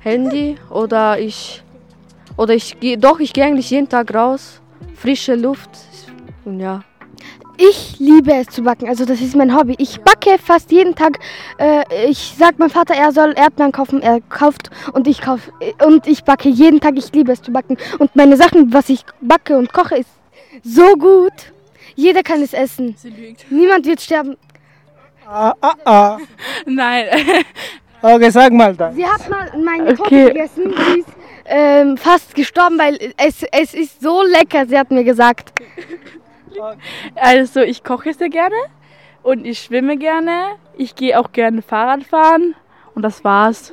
Handy 0.00 0.56
oder 0.70 1.18
ich 1.18 1.62
oder 2.36 2.54
ich 2.54 2.78
gehe 2.80 2.96
doch 2.96 3.18
ich 3.20 3.32
gehe 3.32 3.44
eigentlich 3.44 3.70
jeden 3.70 3.88
Tag 3.88 4.14
raus 4.14 4.60
frische 4.94 5.34
Luft 5.34 5.70
und 6.44 6.60
ja 6.60 6.82
Ich 7.60 7.98
liebe 7.98 8.32
es 8.34 8.46
zu 8.46 8.62
backen. 8.62 8.88
Also 8.88 9.04
das 9.04 9.20
ist 9.20 9.34
mein 9.34 9.54
Hobby. 9.56 9.74
Ich 9.78 10.00
backe 10.00 10.38
fast 10.38 10.70
jeden 10.70 10.94
Tag. 10.94 11.18
Äh, 11.58 11.82
ich 12.08 12.34
sag 12.38 12.56
meinem 12.58 12.70
Vater, 12.70 12.94
er 12.94 13.10
soll 13.10 13.34
Erdbeeren 13.36 13.72
kaufen. 13.72 14.00
Er 14.00 14.20
kauft 14.20 14.70
und 14.92 15.08
ich 15.08 15.20
kaufe 15.20 15.52
und 15.84 16.06
ich 16.06 16.22
backe 16.22 16.48
jeden 16.48 16.80
Tag. 16.80 16.94
Ich 16.96 17.12
liebe 17.12 17.32
es 17.32 17.42
zu 17.42 17.50
backen. 17.52 17.76
Und 17.98 18.14
meine 18.14 18.36
Sachen, 18.36 18.72
was 18.72 18.88
ich 18.88 19.04
backe 19.20 19.58
und 19.58 19.72
koche, 19.72 19.96
ist 19.96 20.10
so 20.62 20.94
gut. 20.94 21.32
Jeder 21.96 22.22
kann 22.22 22.42
es 22.42 22.52
essen. 22.52 22.94
Sie 22.96 23.10
lügt. 23.10 23.50
Niemand 23.50 23.84
wird 23.86 24.00
sterben. 24.00 24.36
Ah, 25.26 25.52
ah, 25.60 25.74
ah. 25.84 26.18
Nein. 26.64 27.06
Okay, 28.00 28.30
sag 28.30 28.52
mal 28.52 28.76
dann. 28.76 28.94
Sie 28.94 29.04
hat 29.04 29.28
mal 29.28 29.50
meine 29.60 29.96
Torte 29.96 30.02
Okay. 30.02 30.26
gegessen. 30.26 30.72
Sie 30.94 31.00
ist 31.00 31.08
ähm, 31.46 31.96
fast 31.96 32.36
gestorben, 32.36 32.78
weil 32.78 32.96
es, 33.16 33.42
es 33.50 33.74
ist 33.74 34.00
so 34.00 34.22
lecker. 34.22 34.64
Sie 34.66 34.78
hat 34.78 34.92
mir 34.92 35.02
gesagt. 35.02 35.52
Also 37.14 37.60
ich 37.60 37.84
koche 37.84 38.12
sehr 38.12 38.28
gerne 38.28 38.56
und 39.22 39.46
ich 39.46 39.60
schwimme 39.60 39.96
gerne. 39.96 40.56
Ich 40.76 40.94
gehe 40.94 41.18
auch 41.18 41.32
gerne 41.32 41.62
Fahrrad 41.62 42.04
fahren 42.04 42.54
und 42.94 43.02
das 43.02 43.24
war's. 43.24 43.72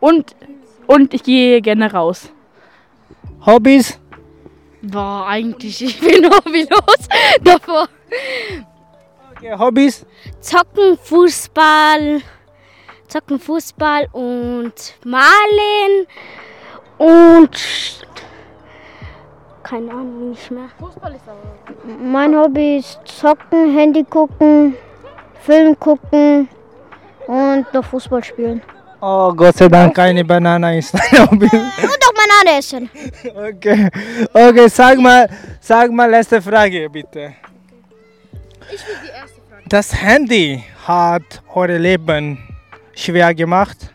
Und, 0.00 0.36
und 0.86 1.14
ich 1.14 1.22
gehe 1.22 1.60
gerne 1.62 1.92
raus. 1.92 2.30
Hobbys? 3.46 3.98
Boah, 4.82 5.26
eigentlich, 5.26 5.82
ich 5.82 5.98
bin 6.00 6.24
hobbylos 6.30 7.08
davor. 7.42 7.88
Okay, 9.32 9.54
Hobbys? 9.58 10.04
Zocken, 10.40 10.98
Fußball, 11.02 12.20
zocken, 13.08 13.38
Fußball 13.38 14.08
und 14.12 14.94
malen 15.04 16.06
und 16.98 17.50
keine 19.64 19.90
Ahnung, 19.90 20.30
nicht 20.30 20.50
mehr. 20.50 20.68
Mein 21.98 22.36
Hobby 22.36 22.78
ist 22.78 23.00
zocken, 23.04 23.74
Handy 23.76 24.04
gucken, 24.04 24.76
Film 25.40 25.78
gucken 25.80 26.48
und 27.26 27.72
noch 27.72 27.84
Fußball 27.84 28.22
spielen. 28.22 28.62
Oh, 29.00 29.32
Gott 29.34 29.56
sei 29.56 29.68
Dank, 29.68 29.94
keine 29.94 30.24
Banane 30.24 30.78
ist 30.78 30.94
dein 30.94 31.30
Hobby. 31.30 31.46
Und 31.46 32.00
auch 32.06 32.14
Banane 32.14 32.58
essen. 32.58 32.88
Okay, 33.48 33.88
okay, 34.32 34.68
sag 34.68 34.98
mal, 34.98 35.28
sag 35.60 35.90
mal 35.90 36.10
letzte 36.10 36.40
Frage 36.40 36.88
bitte. 36.88 37.34
Das 39.68 39.94
Handy 39.94 40.62
hat 40.86 41.42
euer 41.54 41.78
Leben 41.78 42.38
schwer 42.94 43.34
gemacht. 43.34 43.90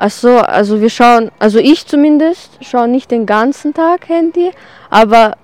also 0.00 0.38
also 0.38 0.80
wir 0.80 0.88
schauen 0.88 1.30
also 1.38 1.58
ich 1.58 1.86
zumindest 1.86 2.50
schaue 2.64 2.88
nicht 2.88 3.10
den 3.10 3.26
ganzen 3.26 3.74
Tag 3.74 4.08
Handy 4.08 4.50
aber 4.90 5.36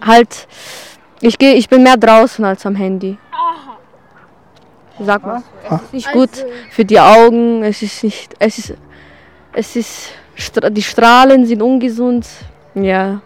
halt 0.00 0.48
ich 1.20 1.38
gehe 1.38 1.54
ich 1.54 1.68
bin 1.68 1.82
mehr 1.82 1.96
draußen 1.96 2.44
als 2.44 2.66
am 2.66 2.74
Handy 2.74 3.18
sag 4.98 5.22
mal 5.24 5.42
es 5.64 5.82
ist 5.82 5.92
nicht 5.92 6.12
gut 6.12 6.30
für 6.70 6.84
die 6.84 7.00
Augen 7.00 7.62
es 7.62 7.82
ist 7.82 8.02
nicht 8.02 8.34
es 8.38 8.58
ist 8.58 8.74
es 9.52 9.76
ist 9.76 10.12
die 10.70 10.82
Strahlen 10.82 11.46
sind 11.46 11.62
ungesund 11.62 12.26
ja 12.74 13.20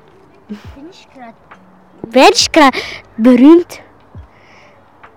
Werde 2.11 2.35
ich 2.35 2.53
gerade 2.53 2.79
berühmt? 3.17 3.81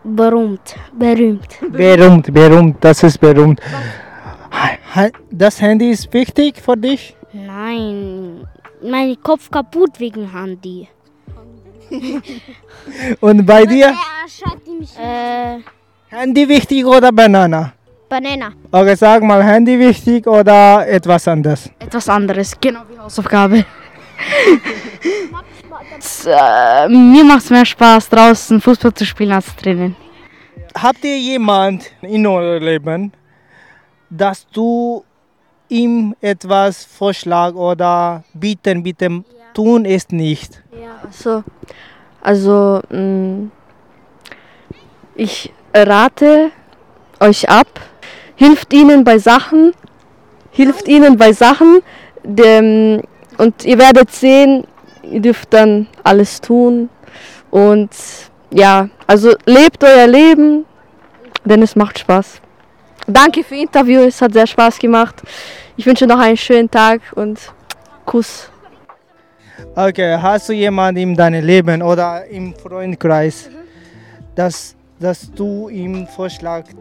Berühmt, 0.03 0.75
berühmt. 0.93 1.47
Berühmt, 1.69 2.33
berühmt, 2.33 2.77
das 2.79 3.03
ist 3.03 3.19
berühmt. 3.19 3.59
Das 5.29 5.61
Handy 5.61 5.91
ist 5.91 6.11
wichtig 6.13 6.61
für 6.61 6.77
dich? 6.77 7.15
Nein, 7.33 8.16
mein 8.81 9.15
Kopf 9.21 9.49
kaputt 9.49 9.99
wegen 9.99 10.31
Handy. 10.31 10.87
Und 13.21 13.45
bei 13.45 13.65
dir? 13.65 13.95
Äh, 14.99 15.59
Handy 16.09 16.47
wichtig 16.47 16.85
oder 16.85 17.11
Banana? 17.11 17.73
Banana. 18.09 18.53
Okay, 18.71 18.95
sag 18.95 19.23
mal, 19.23 19.43
Handy 19.43 19.77
wichtig 19.79 20.27
oder 20.27 20.87
etwas 20.87 21.27
anderes? 21.27 21.69
Etwas 21.79 22.07
anderes, 22.09 22.53
genau 22.59 22.81
wie 22.89 22.97
Hausaufgabe. 22.99 23.65
Es, 25.99 26.25
äh, 26.25 26.87
mir 26.89 27.23
macht 27.23 27.43
es 27.43 27.49
mehr 27.49 27.65
Spaß, 27.65 28.09
draußen 28.09 28.61
Fußball 28.61 28.93
zu 28.93 29.05
spielen 29.05 29.31
als 29.31 29.55
drinnen. 29.55 29.95
Habt 30.75 31.03
ihr 31.03 31.17
jemand 31.17 31.91
in 32.01 32.25
eurem 32.27 32.63
Leben, 32.63 33.11
dass 34.09 34.47
du 34.47 35.03
ihm 35.69 36.15
etwas 36.21 36.85
vorschlag 36.85 37.53
oder 37.55 38.23
bieten, 38.33 38.83
bitte 38.83 39.23
tun 39.53 39.85
es 39.85 40.09
nicht? 40.09 40.61
so 41.11 41.43
also 42.21 42.81
mh, 42.89 43.49
ich 45.15 45.51
rate 45.73 46.51
euch 47.19 47.49
ab, 47.49 47.67
hilft 48.35 48.73
ihnen 48.73 49.03
bei 49.03 49.17
Sachen, 49.17 49.73
hilft 50.51 50.87
ihnen 50.87 51.17
bei 51.17 51.33
Sachen 51.33 51.81
dem, 52.23 53.01
und 53.37 53.65
ihr 53.65 53.77
werdet 53.77 54.11
sehen, 54.11 54.65
ihr 55.03 55.21
dürft 55.21 55.53
dann 55.53 55.87
alles 56.03 56.41
tun 56.41 56.89
und 57.51 57.89
ja, 58.51 58.89
also 59.07 59.33
lebt 59.45 59.83
euer 59.83 60.07
Leben, 60.07 60.65
denn 61.45 61.61
es 61.61 61.75
macht 61.75 61.99
Spaß. 61.99 62.41
Danke 63.09 63.41
für 63.41 63.55
das 63.55 63.63
Interview, 63.63 64.01
es 64.01 64.21
hat 64.21 64.33
sehr 64.33 64.45
Spaß 64.45 64.79
gemacht. 64.79 65.15
Ich 65.77 65.85
wünsche 65.85 66.05
noch 66.05 66.19
einen 66.19 66.35
schönen 66.35 66.69
Tag 66.69 66.99
und 67.15 67.39
Kuss. 68.05 68.49
Okay, 69.75 70.17
hast 70.21 70.49
du 70.49 70.53
jemanden 70.53 71.01
in 71.01 71.15
deinem 71.15 71.45
Leben 71.45 71.81
oder 71.81 72.25
im 72.25 72.53
Freundkreis, 72.53 73.49
dass, 74.35 74.75
dass 74.99 75.31
du 75.31 75.69
ihm 75.69 76.05
vorschlagst, 76.05 76.75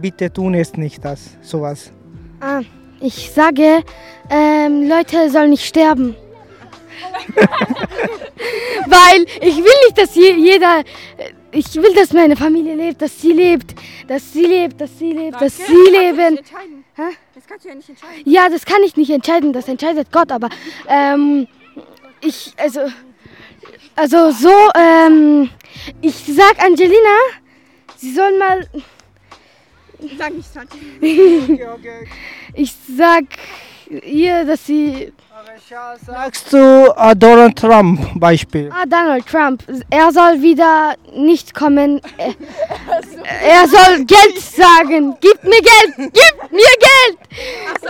bitte 0.00 0.32
tun 0.32 0.54
es 0.54 0.72
nicht 0.74 1.04
das, 1.04 1.36
sowas? 1.42 1.92
Ah, 2.40 2.62
ich 3.00 3.30
sage, 3.30 3.82
ähm, 4.30 4.88
Leute 4.88 5.28
sollen 5.30 5.50
nicht 5.50 5.66
sterben. 5.66 6.16
Weil 8.86 9.26
ich 9.40 9.56
will 9.56 9.78
nicht, 9.84 9.98
dass 9.98 10.14
je, 10.14 10.32
jeder. 10.32 10.82
Ich 11.56 11.74
will, 11.74 11.94
dass 11.94 12.12
meine 12.12 12.36
Familie 12.36 12.74
lebt, 12.74 13.00
dass 13.00 13.18
sie 13.18 13.32
lebt, 13.32 13.74
dass 14.06 14.30
sie 14.30 14.44
lebt, 14.44 14.78
dass 14.78 14.98
sie 14.98 15.12
lebt, 15.12 15.40
dass 15.40 15.56
sie 15.56 15.90
leben. 15.90 16.38
Hä? 16.94 17.02
Das 17.34 17.46
kannst 17.46 17.64
du 17.64 17.70
ja 17.70 17.74
nicht 17.74 17.88
entscheiden. 17.88 18.22
Ja, 18.26 18.50
das 18.50 18.66
kann 18.66 18.82
ich 18.84 18.94
nicht 18.96 19.10
entscheiden, 19.10 19.54
das 19.54 19.66
entscheidet 19.66 20.12
Gott, 20.12 20.30
aber 20.32 20.50
ähm, 20.86 21.48
ich, 22.20 22.52
also, 22.58 22.80
also 23.94 24.32
so, 24.32 24.52
ähm, 24.78 25.48
ich 26.02 26.16
sag 26.26 26.62
Angelina, 26.62 27.16
sie 27.96 28.12
soll 28.12 28.36
mal, 28.38 28.68
Sag 30.18 30.34
nicht. 30.34 30.50
Okay, 31.00 31.66
okay. 31.74 32.08
ich 32.52 32.74
sag 32.98 33.24
ihr, 33.90 34.44
dass 34.44 34.66
sie, 34.66 35.12
Sagst 36.06 36.52
du 36.52 36.92
äh, 36.96 37.14
Donald 37.16 37.56
Trump 37.58 38.00
Beispiel? 38.14 38.70
ah, 38.72 38.84
Donald 38.86 39.26
Trump, 39.26 39.62
er 39.90 40.12
soll 40.12 40.40
wieder 40.42 40.94
nicht 41.14 41.54
kommen, 41.54 42.00
er, 42.18 42.34
er 43.42 43.68
soll 43.68 44.04
Geld 44.04 44.38
sagen, 44.40 45.16
gib 45.20 45.42
mir 45.44 45.60
Geld, 45.62 46.12
gib 46.12 46.52
mir 46.52 46.74
Geld, 46.88 47.18
Achso, 47.72 47.88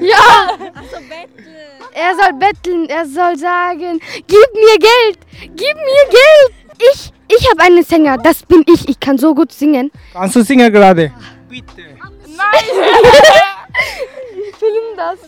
ja. 0.00 0.48
Achso, 0.74 0.98
Bettel. 1.08 1.54
Er 1.94 2.14
soll 2.14 2.32
betteln, 2.34 2.88
er 2.88 3.06
soll 3.06 3.36
sagen, 3.36 4.00
gib 4.26 4.54
mir 4.54 4.78
Geld, 4.78 5.18
gib 5.56 5.74
mir 5.74 6.04
Geld. 6.10 6.54
Ich, 6.92 7.12
ich 7.36 7.50
habe 7.50 7.62
einen 7.62 7.82
Sänger, 7.82 8.18
das 8.18 8.42
bin 8.44 8.62
ich, 8.66 8.88
ich 8.88 9.00
kann 9.00 9.18
so 9.18 9.34
gut 9.34 9.50
singen. 9.52 9.90
Kannst 10.12 10.36
du 10.36 10.42
singen 10.42 10.72
gerade? 10.72 11.12
Bitte. 11.48 11.82
Film 14.58 14.96
das. 14.96 15.20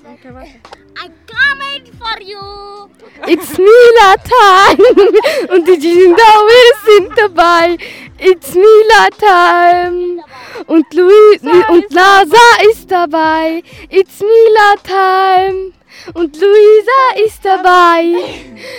I'm 0.97 1.13
coming 1.31 1.85
for 1.99 2.21
you. 2.21 2.91
It's 3.29 3.57
Mila 3.57 4.17
Time 4.25 5.55
und 5.55 5.69
die 5.69 5.79
Jindawi 5.79 6.63
sind 6.85 7.17
dabei. 7.17 7.77
It's 8.19 8.55
Mila 8.55 9.09
Time 9.19 10.23
und 10.67 10.93
Louis 10.95 11.41
und 11.69 11.93
Lasa 11.93 12.71
ist 12.71 12.91
dabei. 12.91 13.63
It's 13.89 14.21
Mila 14.21 14.75
Time 14.83 15.73
und 16.15 16.37
Luisa 16.37 17.25
ist 17.25 17.45
dabei. 17.45 18.15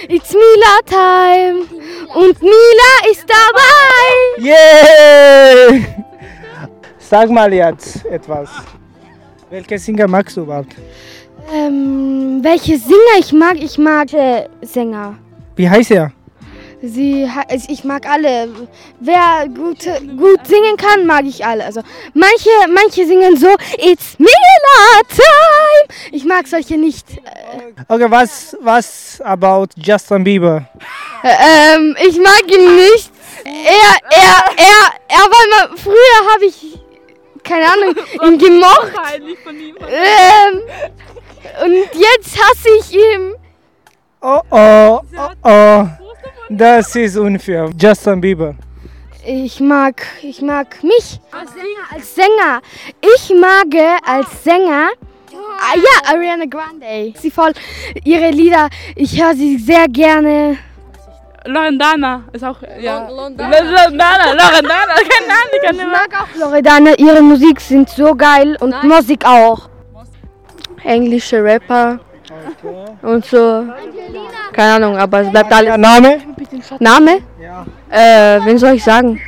It's 0.10 0.34
Mila 0.34 0.80
Time 0.86 1.66
und 2.14 2.42
Mila 2.42 3.10
ist 3.10 3.26
dabei. 3.30 4.44
Yeah! 4.44 5.82
Sag 7.00 7.30
mal 7.30 7.54
jetzt 7.54 8.06
etwas. 8.06 8.50
Welche 9.52 9.78
Singer 9.78 10.08
magst 10.08 10.38
du 10.38 10.42
überhaupt? 10.42 10.74
Ähm, 11.54 12.40
welche 12.42 12.78
Singer 12.78 13.16
ich 13.20 13.32
mag? 13.34 13.58
Ich 13.62 13.78
mag 13.78 14.12
äh, 14.14 14.48
Sänger. 14.62 15.16
Wie 15.56 15.70
heißt 15.70 15.92
er? 15.92 16.12
Sie, 16.84 17.30
also 17.48 17.68
ich 17.70 17.84
mag 17.84 18.10
alle. 18.10 18.48
Wer 19.00 19.48
gut, 19.50 19.86
gut 20.18 20.48
singen 20.48 20.78
kann, 20.78 21.06
mag 21.06 21.26
ich 21.26 21.46
alle. 21.46 21.64
Also 21.66 21.82
manche, 22.16 22.50
manche 22.74 23.06
singen 23.06 23.38
so, 23.38 23.50
It's 23.78 24.18
Mila 24.18 25.02
Time. 25.08 26.00
Ich 26.12 26.26
mag 26.26 26.48
solche 26.48 26.78
nicht. 26.78 27.06
Äh, 27.18 27.74
Okay, 27.88 28.10
was, 28.10 28.58
was 28.62 29.22
about 29.24 29.68
Justin 29.76 30.24
Bieber? 30.24 30.66
ähm, 31.24 31.96
ich 32.08 32.18
mag 32.18 32.44
ihn 32.48 32.76
nicht. 32.78 33.12
Er, 33.46 33.98
er, 34.18 34.44
er, 34.58 34.94
er 35.08 35.26
war 35.30 35.68
mal, 35.68 35.78
früher 35.78 36.34
habe 36.34 36.46
ich, 36.46 36.80
keine 37.52 37.66
Ahnung, 37.66 37.96
ihn 38.26 38.38
gemocht. 38.38 38.94
Von 39.44 39.60
ihm. 39.60 39.76
Ähm, 39.90 40.62
und 41.64 41.74
jetzt 41.94 42.38
hasse 42.40 42.70
ich 42.80 42.94
ihn. 42.94 43.34
Oh 44.22 44.42
oh, 44.52 45.00
oh 45.18 45.50
oh. 45.50 45.88
Das 46.50 46.96
ist 46.96 47.18
unfair. 47.18 47.70
Justin 47.78 48.22
Bieber. 48.22 48.56
Ich 49.26 49.60
mag, 49.60 50.02
ich 50.22 50.42
mag 50.42 50.84
mich 50.84 51.20
als 51.32 51.54
Sänger. 51.54 51.86
Als 51.94 52.16
Sänger. 52.16 52.62
Ich 53.02 53.34
mag 53.40 53.68
als 54.06 54.44
Sänger. 54.44 54.90
Ah, 55.60 55.76
ja, 55.76 56.14
Ariana 56.14 56.46
Grande. 56.46 57.14
Sie 57.18 57.32
voll 57.32 57.54
ihre 58.04 58.32
Lieder. 58.32 58.70
Ich 58.96 59.22
höre 59.22 59.36
sie 59.36 59.58
sehr 59.58 59.88
gerne. 59.88 60.58
Lorendana 61.46 62.24
ist 62.34 62.44
auch, 62.44 62.58
ja. 62.80 63.10
Lorendana, 63.10 63.60
Lorendana, 64.34 64.94
keine 64.96 65.34
Ahnung, 65.34 65.51
kann 65.64 65.76
Ich 65.76 65.78
mehr. 65.78 65.88
mag 65.88 66.10
auch 66.22 66.36
Loredana. 66.40 66.92
Ihre 66.98 67.22
Musik 67.22 67.60
sind 67.62 67.90
so 67.90 68.16
geil 68.16 68.58
und 68.60 68.70
Nice. 68.72 68.84
Musik 68.84 69.26
auch. 69.26 69.70
Englische 70.84 71.44
Rapper 71.44 72.00
und 73.02 73.26
so. 73.26 73.66
Keine 74.54 74.74
Ahnung, 74.76 74.98
aber 74.98 75.22
es 75.22 75.32
bleibt 75.32 75.52
alles. 75.54 75.78
Name? 75.78 76.20
Name? 76.80 77.20
Ja. 77.42 77.66
Äh, 77.90 78.40
wen 78.46 78.58
soll 78.58 78.74
ich 78.76 78.84
sagen? 78.84 79.20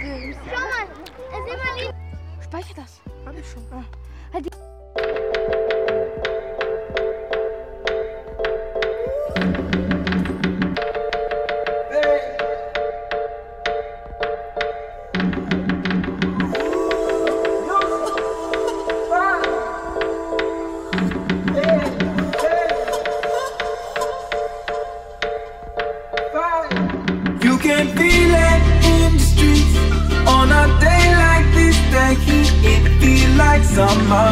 Summer. 33.73 34.31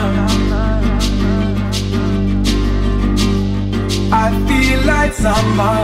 I 4.14 4.30
feel 4.48 4.80
like 4.86 5.14
summer. 5.14 5.80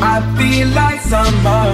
I 0.00 0.16
feel 0.36 0.68
like 0.68 1.00
summer. 1.12 1.66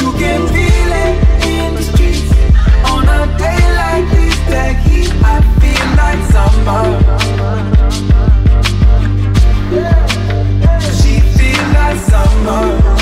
You 0.00 0.08
can 0.20 0.40
feel 0.54 0.92
it 1.04 1.14
in 1.54 1.74
the 1.74 1.82
streets 1.90 2.30
on 2.92 3.04
a 3.08 3.22
day 3.42 3.62
like 3.82 4.06
this. 4.14 4.36
The 4.52 4.64
heat 4.84 5.12
I 5.24 5.36
feel 5.58 5.86
like 6.02 6.22
summer. 6.34 6.84
She 10.98 11.12
feel 11.36 11.64
like 11.78 11.98
summer. 12.12 12.97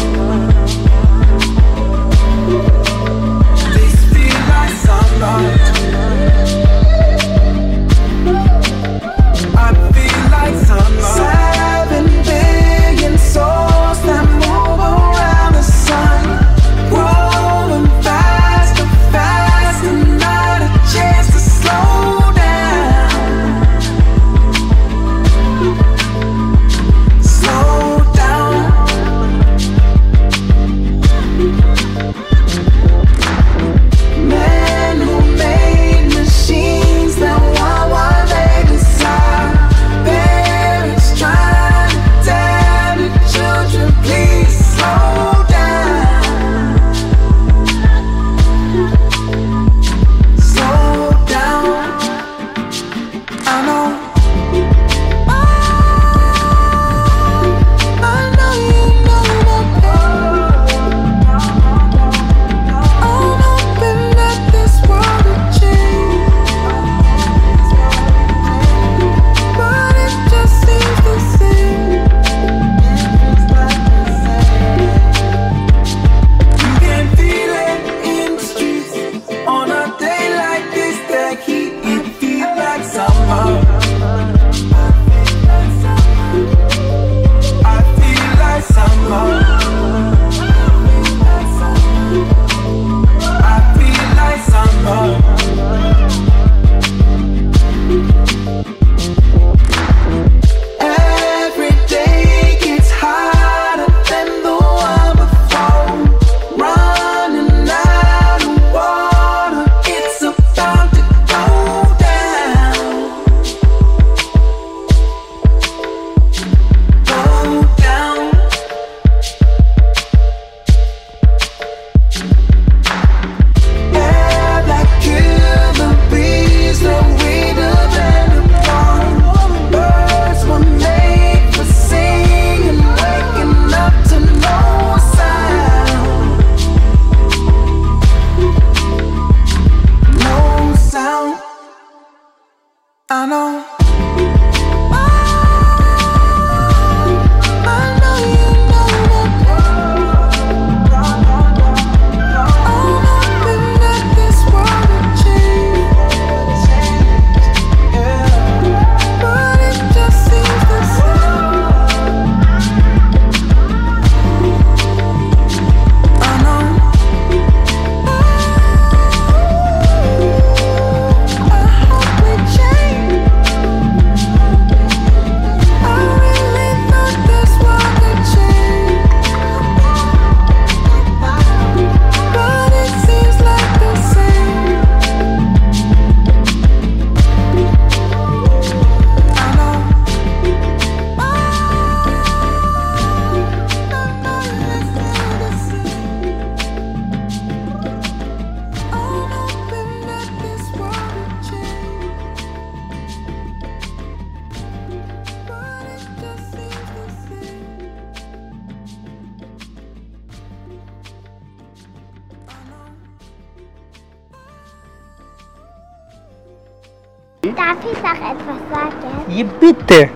Darf 217.54 217.76
ich 217.84 217.98
noch 218.02 218.20
etwas 218.30 218.60
sagen? 218.72 219.24
Ja, 219.28 219.44
bitte. 219.60 220.10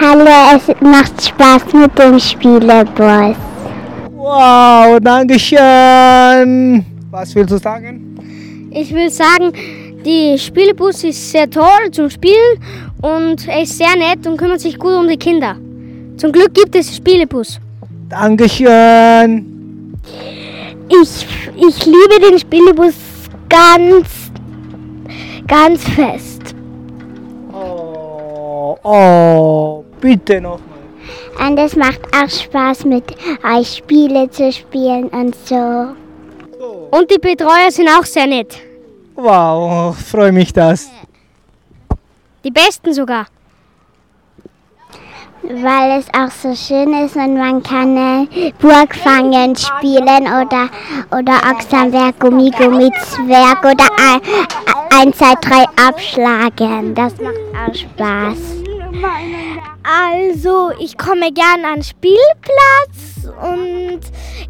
Hallo, 0.00 0.56
es 0.56 0.80
macht 0.80 1.22
Spaß 1.22 1.72
mit 1.72 1.98
dem 1.98 2.18
Spielebus. 2.18 3.36
Wow, 4.12 4.98
danke 5.00 5.38
schön. 5.38 6.84
Was 7.10 7.34
willst 7.34 7.52
du 7.52 7.58
sagen? 7.58 8.68
Ich 8.70 8.92
will 8.94 9.10
sagen, 9.10 9.52
die 10.04 10.38
Spielebus 10.38 11.04
ist 11.04 11.30
sehr 11.30 11.48
toll 11.50 11.90
zum 11.90 12.08
Spielen 12.08 12.60
und 13.02 13.48
er 13.48 13.62
ist 13.62 13.76
sehr 13.76 13.96
nett 13.96 14.26
und 14.26 14.36
kümmert 14.36 14.60
sich 14.60 14.78
gut 14.78 14.92
um 14.92 15.08
die 15.08 15.16
Kinder. 15.16 15.56
Zum 16.16 16.32
Glück 16.32 16.54
gibt 16.54 16.74
es 16.74 16.96
Spielebus. 16.96 17.58
Dankeschön. 18.08 19.46
Ich, 20.88 21.26
ich 21.56 21.86
liebe 21.86 22.28
den 22.28 22.38
Spielebus 22.38 22.94
ganz, 23.48 24.19
ganz 25.50 25.82
fest. 25.82 26.54
Oh, 27.52 28.78
oh, 28.84 29.84
bitte 30.00 30.40
noch. 30.40 30.60
Und 31.44 31.58
es 31.58 31.74
macht 31.74 32.00
auch 32.14 32.28
Spaß, 32.28 32.84
mit 32.84 33.04
euch 33.42 33.78
Spiele 33.78 34.30
zu 34.30 34.52
spielen 34.52 35.08
und 35.08 35.34
so. 35.44 35.94
Und 36.90 37.10
die 37.10 37.18
Betreuer 37.18 37.70
sind 37.70 37.88
auch 37.88 38.04
sehr 38.04 38.26
nett. 38.26 38.58
Wow, 39.16 39.96
freue 39.96 40.32
mich 40.32 40.52
das. 40.52 40.88
Die 42.44 42.50
besten 42.50 42.94
sogar. 42.94 43.26
Weil 45.52 45.98
es 45.98 46.06
auch 46.14 46.30
so 46.30 46.54
schön 46.54 46.92
ist 47.04 47.16
und 47.16 47.36
man 47.36 47.60
kann 47.60 47.96
äh, 47.96 48.52
Burgfangen 48.60 49.56
spielen 49.56 50.22
oder, 50.22 50.68
oder 51.10 51.40
Ochsenberg, 51.50 52.20
Gummi, 52.20 52.50
Gummi, 52.50 52.88
Zwerg 53.02 53.64
oder 53.64 53.86
1, 54.90 55.18
2, 55.18 55.34
3 55.40 55.64
abschlagen. 55.88 56.94
Das 56.94 57.14
macht 57.20 57.34
auch 57.56 57.74
Spaß. 57.74 58.38
Also, 59.82 60.70
ich 60.78 60.96
komme 60.96 61.32
gern 61.32 61.64
an 61.64 61.80
den 61.80 61.82
Spielplatz 61.82 63.34
und 63.42 64.00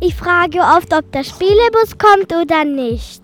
ich 0.00 0.14
frage 0.14 0.58
oft, 0.58 0.92
ob 0.92 1.10
der 1.12 1.24
Spielebus 1.24 1.96
kommt 1.96 2.30
oder 2.34 2.66
nicht. 2.66 3.22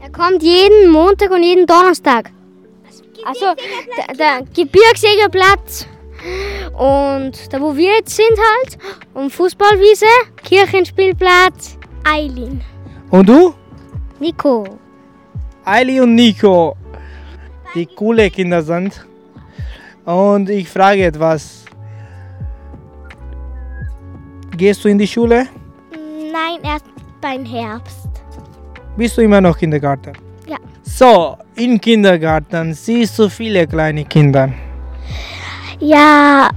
Er 0.00 0.10
kommt 0.10 0.42
jeden 0.42 0.90
Montag 0.90 1.30
und 1.30 1.42
jeden 1.42 1.66
Donnerstag. 1.66 2.30
Also 3.24 3.46
der, 3.96 4.16
der 4.16 4.46
Gebirgsjägerplatz 4.54 5.86
und 6.72 7.52
da 7.52 7.60
wo 7.60 7.76
wir 7.76 7.96
jetzt 7.96 8.16
sind 8.16 8.36
halt 8.36 8.78
und 9.14 9.30
Fußballwiese, 9.30 10.06
Kirchenspielplatz, 10.42 11.78
Eileen. 12.04 12.60
Und 13.10 13.28
du? 13.28 13.54
Nico. 14.18 14.78
Eili 15.64 16.00
und 16.00 16.14
Nico, 16.14 16.76
die 17.74 17.86
coole 17.86 18.30
Kinder 18.30 18.62
sind. 18.62 19.06
Und 20.04 20.50
ich 20.50 20.68
frage 20.68 21.04
etwas. 21.04 21.64
Gehst 24.56 24.84
du 24.84 24.88
in 24.88 24.98
die 24.98 25.06
Schule? 25.06 25.46
Nein, 26.32 26.58
erst 26.62 26.86
beim 27.20 27.44
Herbst. 27.44 28.08
Bist 28.96 29.16
du 29.16 29.22
immer 29.22 29.40
noch 29.40 29.56
Kindergarten? 29.56 30.12
Ja. 30.46 30.56
So, 30.82 31.36
im 31.54 31.80
Kindergarten 31.80 32.74
siehst 32.74 33.18
du 33.18 33.28
viele 33.28 33.66
kleine 33.66 34.04
Kinder. 34.04 34.52
Ja, 35.84 36.48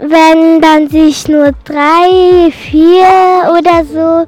wenn 0.00 0.62
dann 0.62 0.88
sich 0.88 1.28
nur 1.28 1.52
drei, 1.66 2.50
vier 2.50 3.52
oder 3.58 3.84
so. 3.84 4.26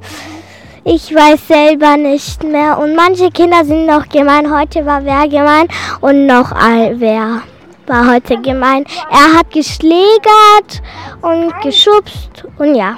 Ich 0.83 1.11
weiß 1.11 1.47
selber 1.47 1.97
nicht 1.97 2.43
mehr. 2.43 2.77
Und 2.77 2.95
manche 2.95 3.31
Kinder 3.31 3.65
sind 3.65 3.87
noch 3.87 4.07
gemein. 4.07 4.55
Heute 4.55 4.85
war 4.85 5.03
wer 5.03 5.27
gemein 5.27 5.67
und 6.01 6.27
noch 6.27 6.51
all 6.51 6.99
wer 6.99 7.41
war 7.87 8.11
heute 8.13 8.39
gemein. 8.43 8.85
Er 9.09 9.39
hat 9.39 9.49
geschlägert 9.49 10.83
und 11.23 11.51
geschubst 11.63 12.45
und 12.59 12.75
ja. 12.75 12.97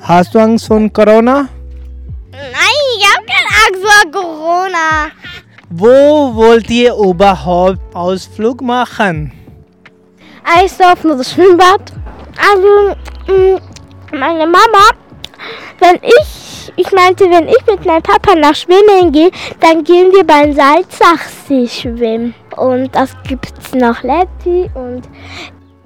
Hast 0.00 0.34
du 0.34 0.38
Angst 0.38 0.68
vor 0.68 0.88
Corona? 0.88 1.48
Nein, 2.32 2.84
ich 2.96 3.06
habe 3.12 3.26
keine 3.26 3.50
Angst 3.66 3.82
vor 3.84 4.22
Corona. 4.22 5.10
Wo 5.68 6.34
wollt 6.34 6.70
ihr 6.70 6.94
überhaupt 6.94 7.94
Ausflug 7.94 8.62
machen? 8.62 9.43
Eisdorf 10.44 11.04
oder 11.04 11.16
das 11.16 11.32
Schwimmbad. 11.32 11.92
Also, 12.38 12.96
mh, 13.26 13.60
meine 14.12 14.46
Mama, 14.46 14.90
wenn 15.78 15.96
ich, 16.02 16.72
ich 16.76 16.92
meinte, 16.92 17.30
wenn 17.30 17.48
ich 17.48 17.66
mit 17.66 17.84
meinem 17.84 18.02
Papa 18.02 18.34
nach 18.34 18.54
Schwimmen 18.54 19.12
gehe, 19.12 19.30
dann 19.60 19.84
gehen 19.84 20.12
wir 20.12 20.24
beim 20.24 20.52
Salzachsee 20.52 21.66
schwimmen. 21.66 22.34
Und 22.56 22.94
das 22.94 23.10
gibt's 23.26 23.74
noch 23.74 24.02
Leppi 24.02 24.70
und 24.74 25.02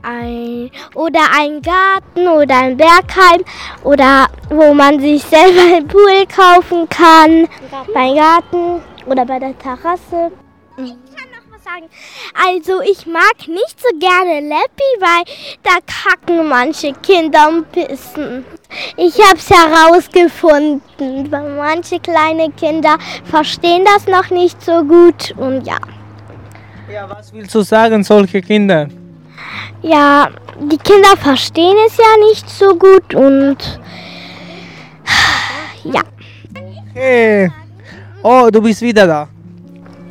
ein, 0.02 0.70
oder 0.94 1.20
ein 1.38 1.60
Garten 1.62 2.28
oder 2.28 2.56
ein 2.56 2.76
Bergheim 2.76 3.42
oder 3.84 4.26
wo 4.48 4.72
man 4.72 5.00
sich 5.00 5.22
selber 5.22 5.60
einen 5.60 5.88
Pool 5.88 6.26
kaufen 6.26 6.88
kann. 6.88 7.48
Beim 7.92 8.14
Garten 8.14 8.82
oder 9.06 9.24
bei 9.24 9.38
der 9.38 9.58
Terrasse. 9.58 10.30
Sagen. 11.78 11.90
Also 12.34 12.80
ich 12.82 13.06
mag 13.06 13.36
nicht 13.46 13.80
so 13.80 13.98
gerne 13.98 14.40
Leppi, 14.40 14.90
weil 15.00 15.24
da 15.62 15.78
kacken 15.86 16.48
manche 16.48 16.92
Kinder 16.92 17.48
und 17.48 17.70
pissen. 17.72 18.44
Ich 18.96 19.14
habe 19.18 19.38
es 19.38 19.50
herausgefunden, 19.50 21.30
weil 21.30 21.56
manche 21.56 22.00
kleine 22.00 22.50
Kinder 22.52 22.96
verstehen 23.24 23.84
das 23.84 24.06
noch 24.06 24.30
nicht 24.30 24.62
so 24.62 24.84
gut 24.84 25.34
und 25.36 25.66
ja. 25.66 25.78
Ja, 26.92 27.08
was 27.08 27.32
willst 27.32 27.54
du 27.54 27.62
sagen, 27.62 28.02
solche 28.02 28.40
Kinder? 28.40 28.88
Ja, 29.82 30.28
die 30.60 30.78
Kinder 30.78 31.16
verstehen 31.16 31.76
es 31.86 31.96
ja 31.96 32.26
nicht 32.28 32.48
so 32.48 32.74
gut 32.74 33.14
und 33.14 33.80
ja. 35.84 36.02
Hey. 36.94 37.50
Oh, 38.22 38.48
du 38.50 38.60
bist 38.60 38.82
wieder 38.82 39.06
da. 39.06 39.28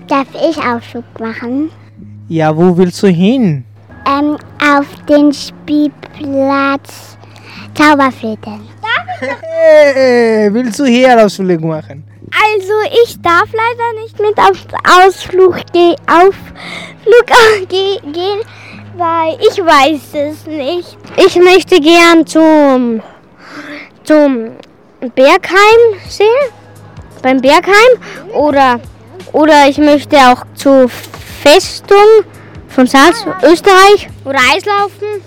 Darf 0.08 0.28
ich 0.34 0.58
Ausflug 0.58 1.04
machen? 1.20 1.70
Ja, 2.30 2.56
wo 2.56 2.78
willst 2.78 3.04
du 3.04 3.08
hin? 3.08 3.66
Ähm, 4.08 4.38
auf 4.64 4.86
den 5.10 5.34
Spielplatz 5.34 7.18
Zauberflöte. 7.74 8.60
Hey, 9.20 10.54
willst 10.54 10.80
du 10.80 10.86
hier 10.86 11.20
Ausflug 11.24 11.62
machen? 11.62 12.04
Also 12.32 12.74
ich 13.04 13.20
darf 13.22 13.50
leider 13.52 14.02
nicht 14.02 14.20
mit 14.20 14.38
auf 14.38 14.66
Ausflug 15.06 15.56
ge 15.74 15.96
Aufflug 16.06 17.68
ge 17.70 18.00
gehen, 18.12 18.40
weil 18.96 19.38
ich 19.40 19.58
weiß 19.58 20.14
es 20.14 20.46
nicht. 20.46 20.98
Ich 21.18 21.36
möchte 21.38 21.80
gern 21.80 22.28
zum, 22.28 23.02
zum 24.04 24.52
Bergheim 25.16 25.82
sehen, 26.08 26.28
beim 27.24 27.42
Bergheim 27.42 28.34
oder, 28.34 28.80
oder 29.38 29.68
ich 29.70 29.78
möchte 29.78 30.18
auch 30.18 30.44
zur 30.56 30.90
Festung 30.90 32.26
von 32.70 32.88
Salz, 32.88 33.24
Österreich 33.44 34.10
oder 34.26 34.40
Eislaufen. 34.52 35.22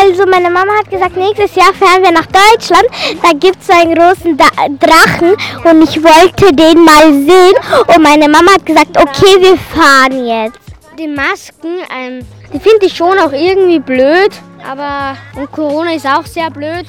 Also 0.00 0.26
meine 0.26 0.50
Mama 0.50 0.72
hat 0.78 0.90
gesagt, 0.90 1.16
nächstes 1.16 1.54
Jahr 1.54 1.72
fahren 1.72 2.02
wir 2.02 2.10
nach 2.10 2.26
Deutschland. 2.26 2.84
Da 3.22 3.30
gibt 3.30 3.60
es 3.60 3.68
so 3.68 3.72
einen 3.72 3.94
großen 3.94 4.36
da 4.36 4.46
Drachen 4.80 5.36
und 5.64 5.82
ich 5.82 6.02
wollte 6.02 6.52
den 6.52 6.84
mal 6.84 7.12
sehen. 7.12 7.54
Und 7.86 8.02
meine 8.02 8.28
Mama 8.28 8.52
hat 8.54 8.66
gesagt, 8.66 8.96
okay, 8.96 9.36
wir 9.40 9.56
fahren 9.56 10.26
jetzt. 10.26 10.58
Die 10.98 11.08
Masken, 11.08 11.78
ähm, 11.96 12.26
die 12.52 12.60
finde 12.60 12.86
ich 12.86 12.96
schon 12.96 13.18
auch 13.18 13.32
irgendwie 13.32 13.80
blöd, 13.80 14.30
aber 14.68 15.16
und 15.36 15.50
Corona 15.50 15.94
ist 15.94 16.06
auch 16.06 16.26
sehr 16.26 16.50
blöd, 16.50 16.86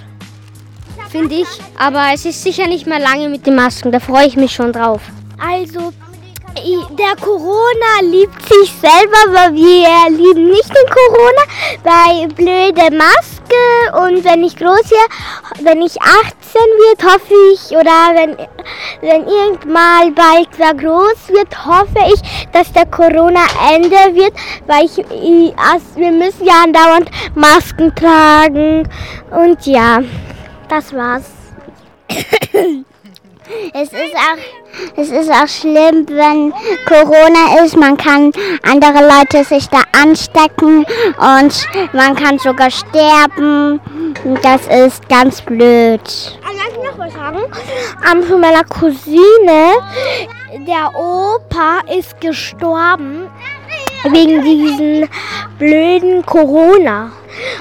finde 1.09 1.35
ich. 1.35 1.47
Aber 1.79 2.09
es 2.13 2.25
ist 2.25 2.41
sicher 2.43 2.67
nicht 2.67 2.85
mehr 2.85 2.99
lange 2.99 3.29
mit 3.29 3.45
den 3.47 3.55
Masken, 3.55 3.91
da 3.91 3.99
freue 3.99 4.27
ich 4.27 4.35
mich 4.35 4.51
schon 4.51 4.71
drauf. 4.71 5.01
Also 5.39 5.91
der 6.55 7.15
Corona 7.21 8.01
liebt 8.01 8.41
sich 8.41 8.71
selber, 8.79 9.17
aber 9.27 9.53
wir 9.53 10.09
lieben 10.09 10.45
nicht 10.49 10.69
den 10.69 10.89
Corona, 10.89 11.43
weil 11.83 12.27
blöde 12.29 12.95
Maske 12.95 14.05
und 14.05 14.23
wenn 14.23 14.43
ich 14.43 14.55
groß 14.55 14.81
hier, 14.87 15.65
wenn 15.65 15.81
ich 15.81 16.01
18 16.01 16.35
wird, 16.53 17.03
hoffe 17.03 17.33
ich, 17.53 17.75
oder 17.75 18.13
wenn, 18.13 18.37
wenn 19.01 19.27
irgendwann 19.27 20.15
bald 20.15 20.49
wer 20.57 20.73
groß 20.73 21.29
wird, 21.29 21.65
hoffe 21.65 22.13
ich, 22.13 22.51
dass 22.51 22.71
der 22.71 22.85
Corona 22.85 23.41
Ende 23.73 24.15
wird, 24.15 24.33
weil 24.67 24.85
ich, 24.85 24.97
ich 24.99 25.53
wir 25.95 26.11
müssen 26.11 26.45
ja 26.45 26.63
andauernd 26.63 27.09
Masken 27.35 27.93
tragen 27.95 28.89
und 29.31 29.65
ja, 29.65 29.99
das 30.69 30.93
war's. 30.93 31.31
Es 33.73 33.89
ist, 33.89 34.15
auch, 34.15 34.97
es 34.97 35.09
ist 35.09 35.29
auch 35.29 35.47
schlimm, 35.47 36.07
wenn 36.09 36.51
Corona 36.87 37.63
ist. 37.63 37.77
Man 37.77 37.95
kann 37.95 38.31
andere 38.63 39.07
Leute 39.07 39.43
sich 39.43 39.67
da 39.69 39.81
anstecken 40.01 40.85
und 41.17 41.67
man 41.93 42.15
kann 42.15 42.39
sogar 42.39 42.71
sterben. 42.71 43.79
Das 44.41 44.65
ist 44.67 45.07
ganz 45.09 45.41
blöd. 45.41 46.01
Kann 46.41 46.55
ich 46.55 46.77
noch 46.77 46.97
was 46.97 47.13
sagen? 47.13 47.39
Ähm, 48.11 48.23
für 48.23 48.37
meine 48.37 48.63
Cousine 48.63 49.73
der 50.67 50.89
Opa 50.95 51.81
ist 51.95 52.19
gestorben 52.19 53.29
wegen 54.05 54.41
diesen 54.41 55.09
blöden 55.59 56.25
Corona. 56.25 57.11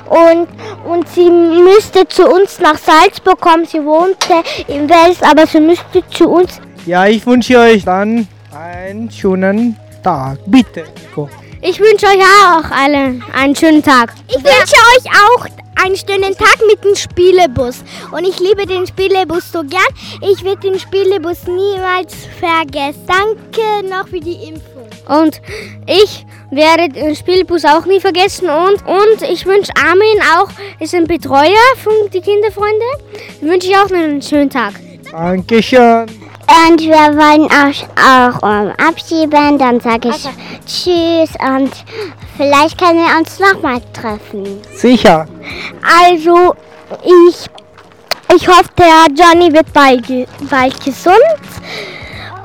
Und, 0.08 0.48
und 0.84 1.08
sie 1.08 1.30
müsste 1.30 2.06
zu 2.08 2.26
uns 2.28 2.58
nach 2.60 2.78
Salzburg 2.78 3.40
kommen. 3.40 3.66
Sie 3.66 3.84
wohnte 3.84 4.42
im 4.68 4.88
Wels, 4.88 5.22
aber 5.22 5.46
sie 5.46 5.60
müsste 5.60 6.06
zu 6.10 6.28
uns. 6.28 6.60
Ja, 6.86 7.06
ich 7.06 7.26
wünsche 7.26 7.58
euch 7.58 7.84
dann 7.84 8.28
einen 8.52 9.10
schönen 9.10 9.76
Tag. 10.02 10.38
Bitte. 10.46 10.84
Ich 11.62 11.80
wünsche 11.80 12.06
euch 12.06 12.20
auch 12.20 12.70
allen 12.70 13.24
einen 13.32 13.56
schönen 13.56 13.82
Tag. 13.82 14.12
Ich 14.28 14.36
wünsche 14.36 14.76
euch 14.96 15.06
auch 15.06 15.63
einen 15.84 15.96
schönen 15.96 16.34
Tag 16.36 16.56
mit 16.66 16.82
dem 16.82 16.96
Spielebus. 16.96 17.84
Und 18.10 18.26
ich 18.26 18.38
liebe 18.40 18.66
den 18.66 18.86
Spielebus 18.86 19.52
so 19.52 19.62
gern. 19.62 19.82
Ich 20.22 20.42
werde 20.42 20.70
den 20.70 20.78
Spielebus 20.78 21.46
niemals 21.46 22.14
vergessen. 22.38 23.04
Danke 23.06 23.88
noch 23.88 24.08
für 24.08 24.20
die 24.20 24.48
Info. 24.48 24.80
Und 25.06 25.42
ich 25.86 26.24
werde 26.50 26.88
den 26.88 27.14
Spielbus 27.14 27.64
auch 27.64 27.84
nie 27.84 28.00
vergessen. 28.00 28.48
Und, 28.48 28.86
und 28.86 29.22
ich 29.30 29.44
wünsche 29.44 29.72
Armin 29.76 30.20
auch, 30.38 30.48
ist 30.80 30.94
ein 30.94 31.06
Betreuer 31.06 31.76
von 31.82 31.92
die 32.12 32.20
Kinderfreunde. 32.20 32.86
Wünsche 33.40 33.68
ich 33.68 33.76
auch 33.76 33.90
einen 33.90 34.22
schönen 34.22 34.48
Tag. 34.48 34.74
Dankeschön. 35.14 36.06
Und 36.66 36.80
wir 36.80 37.14
wollen 37.14 37.48
auch, 37.48 37.86
auch 37.96 38.42
um, 38.42 38.72
abschieben. 38.84 39.56
Dann 39.58 39.78
sage 39.78 40.08
ich 40.08 40.28
Tschüss 40.66 41.30
und 41.40 41.70
vielleicht 42.36 42.76
können 42.76 42.98
wir 42.98 43.16
uns 43.16 43.38
nochmal 43.38 43.80
treffen. 43.92 44.60
Sicher. 44.74 45.28
Also, 46.02 46.56
ich, 47.04 47.46
ich 48.34 48.48
hoffe, 48.48 48.70
der 48.76 49.06
Johnny 49.14 49.52
wird 49.52 49.72
bald, 49.72 50.04
bald 50.50 50.84
gesund. 50.84 51.16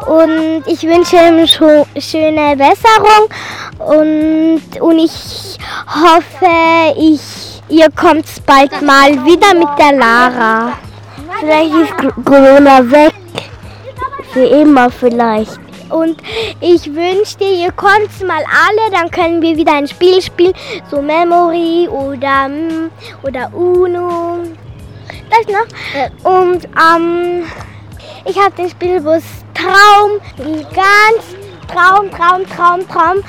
Und 0.06 0.64
ich 0.68 0.84
wünsche 0.84 1.16
ihm 1.16 1.48
schöne 1.48 2.56
Besserung. 2.56 3.30
Und, 3.80 4.80
und 4.80 5.00
ich 5.00 5.58
hoffe, 5.88 6.94
ich, 7.00 7.64
ihr 7.68 7.90
kommt 7.90 8.28
bald 8.46 8.80
mal 8.84 9.26
wieder 9.26 9.56
mit 9.56 9.70
der 9.80 9.94
Lara. 9.98 10.74
Vielleicht 11.40 11.74
ist 11.76 11.98
Cor- 11.98 12.24
Corona 12.24 12.92
weg. 12.92 13.14
Für 14.34 14.46
immer 14.46 14.90
vielleicht. 14.92 15.60
Und 15.90 16.18
ich 16.62 16.86
wünschte, 16.94 17.46
ihr 17.46 17.72
kommt 17.72 18.12
mal 18.28 18.44
alle, 18.44 18.92
dann 18.92 19.10
können 19.10 19.42
wir 19.42 19.58
wieder 19.58 19.74
ein 19.74 19.88
Spiel 19.88 20.22
spielen, 20.22 20.54
so 20.92 21.02
Memory 21.02 21.88
oder, 21.90 22.48
mm, 22.48 22.92
oder 23.24 23.52
Uno. 23.56 24.44
Das 25.32 25.48
noch. 25.48 26.32
Und 26.32 26.66
ähm, 26.66 27.44
ich 28.26 28.38
habe 28.38 28.54
den 28.56 28.70
Spielbus 28.70 29.24
Traum, 29.56 30.20
ganz 30.38 31.26
Traum, 31.68 32.12
Traum, 32.12 32.46
Traum, 32.56 32.88
Traum 32.88 33.24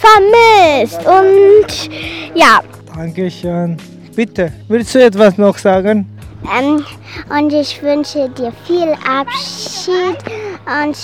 vermisst. 0.00 0.98
Und 1.06 1.90
ja, 2.34 2.58
Dankeschön. 2.96 3.76
Bitte, 4.16 4.52
willst 4.66 4.94
du 4.96 5.04
etwas 5.04 5.38
noch 5.38 5.56
sagen? 5.58 6.08
Ähm, 6.58 6.84
und 7.28 7.52
ich 7.52 7.82
wünsche 7.82 8.28
dir 8.30 8.52
viel 8.66 8.94
Abschied 9.06 10.18
und 10.66 10.96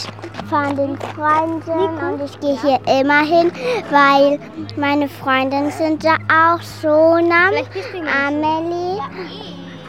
von 0.49 0.77
den 0.77 0.99
Freunden. 1.15 1.99
Und 1.99 2.23
ich 2.25 2.41
gehe 2.41 2.59
hier 2.61 3.01
immer 3.01 3.21
hin, 3.21 3.53
weil 3.91 4.39
meine 4.77 5.09
Freundinnen 5.09 5.71
sind 5.71 6.05
da 6.05 6.17
auch 6.29 6.63
so 6.63 7.17
Namen. 7.17 7.67
Amelie, 8.27 9.01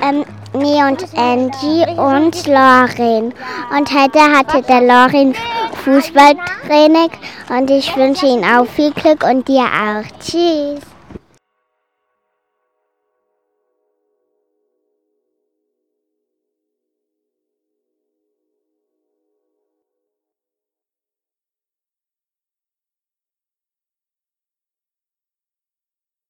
ähm, 0.01 0.25
Nee 0.51 0.83
und 0.83 1.05
Angie 1.15 1.85
und 1.95 2.47
Lauren. 2.47 3.31
Und 3.77 3.91
heute 3.93 4.19
hatte 4.19 4.63
der 4.63 4.81
Lauren 4.81 5.35
Fußballtraining 5.83 7.12
und 7.49 7.69
ich 7.69 7.95
wünsche 7.95 8.25
ihm 8.25 8.43
auch 8.43 8.65
viel 8.65 8.91
Glück 8.91 9.23
und 9.23 9.47
dir 9.47 9.65
auch. 9.65 10.03
Tschüss. 10.19 10.81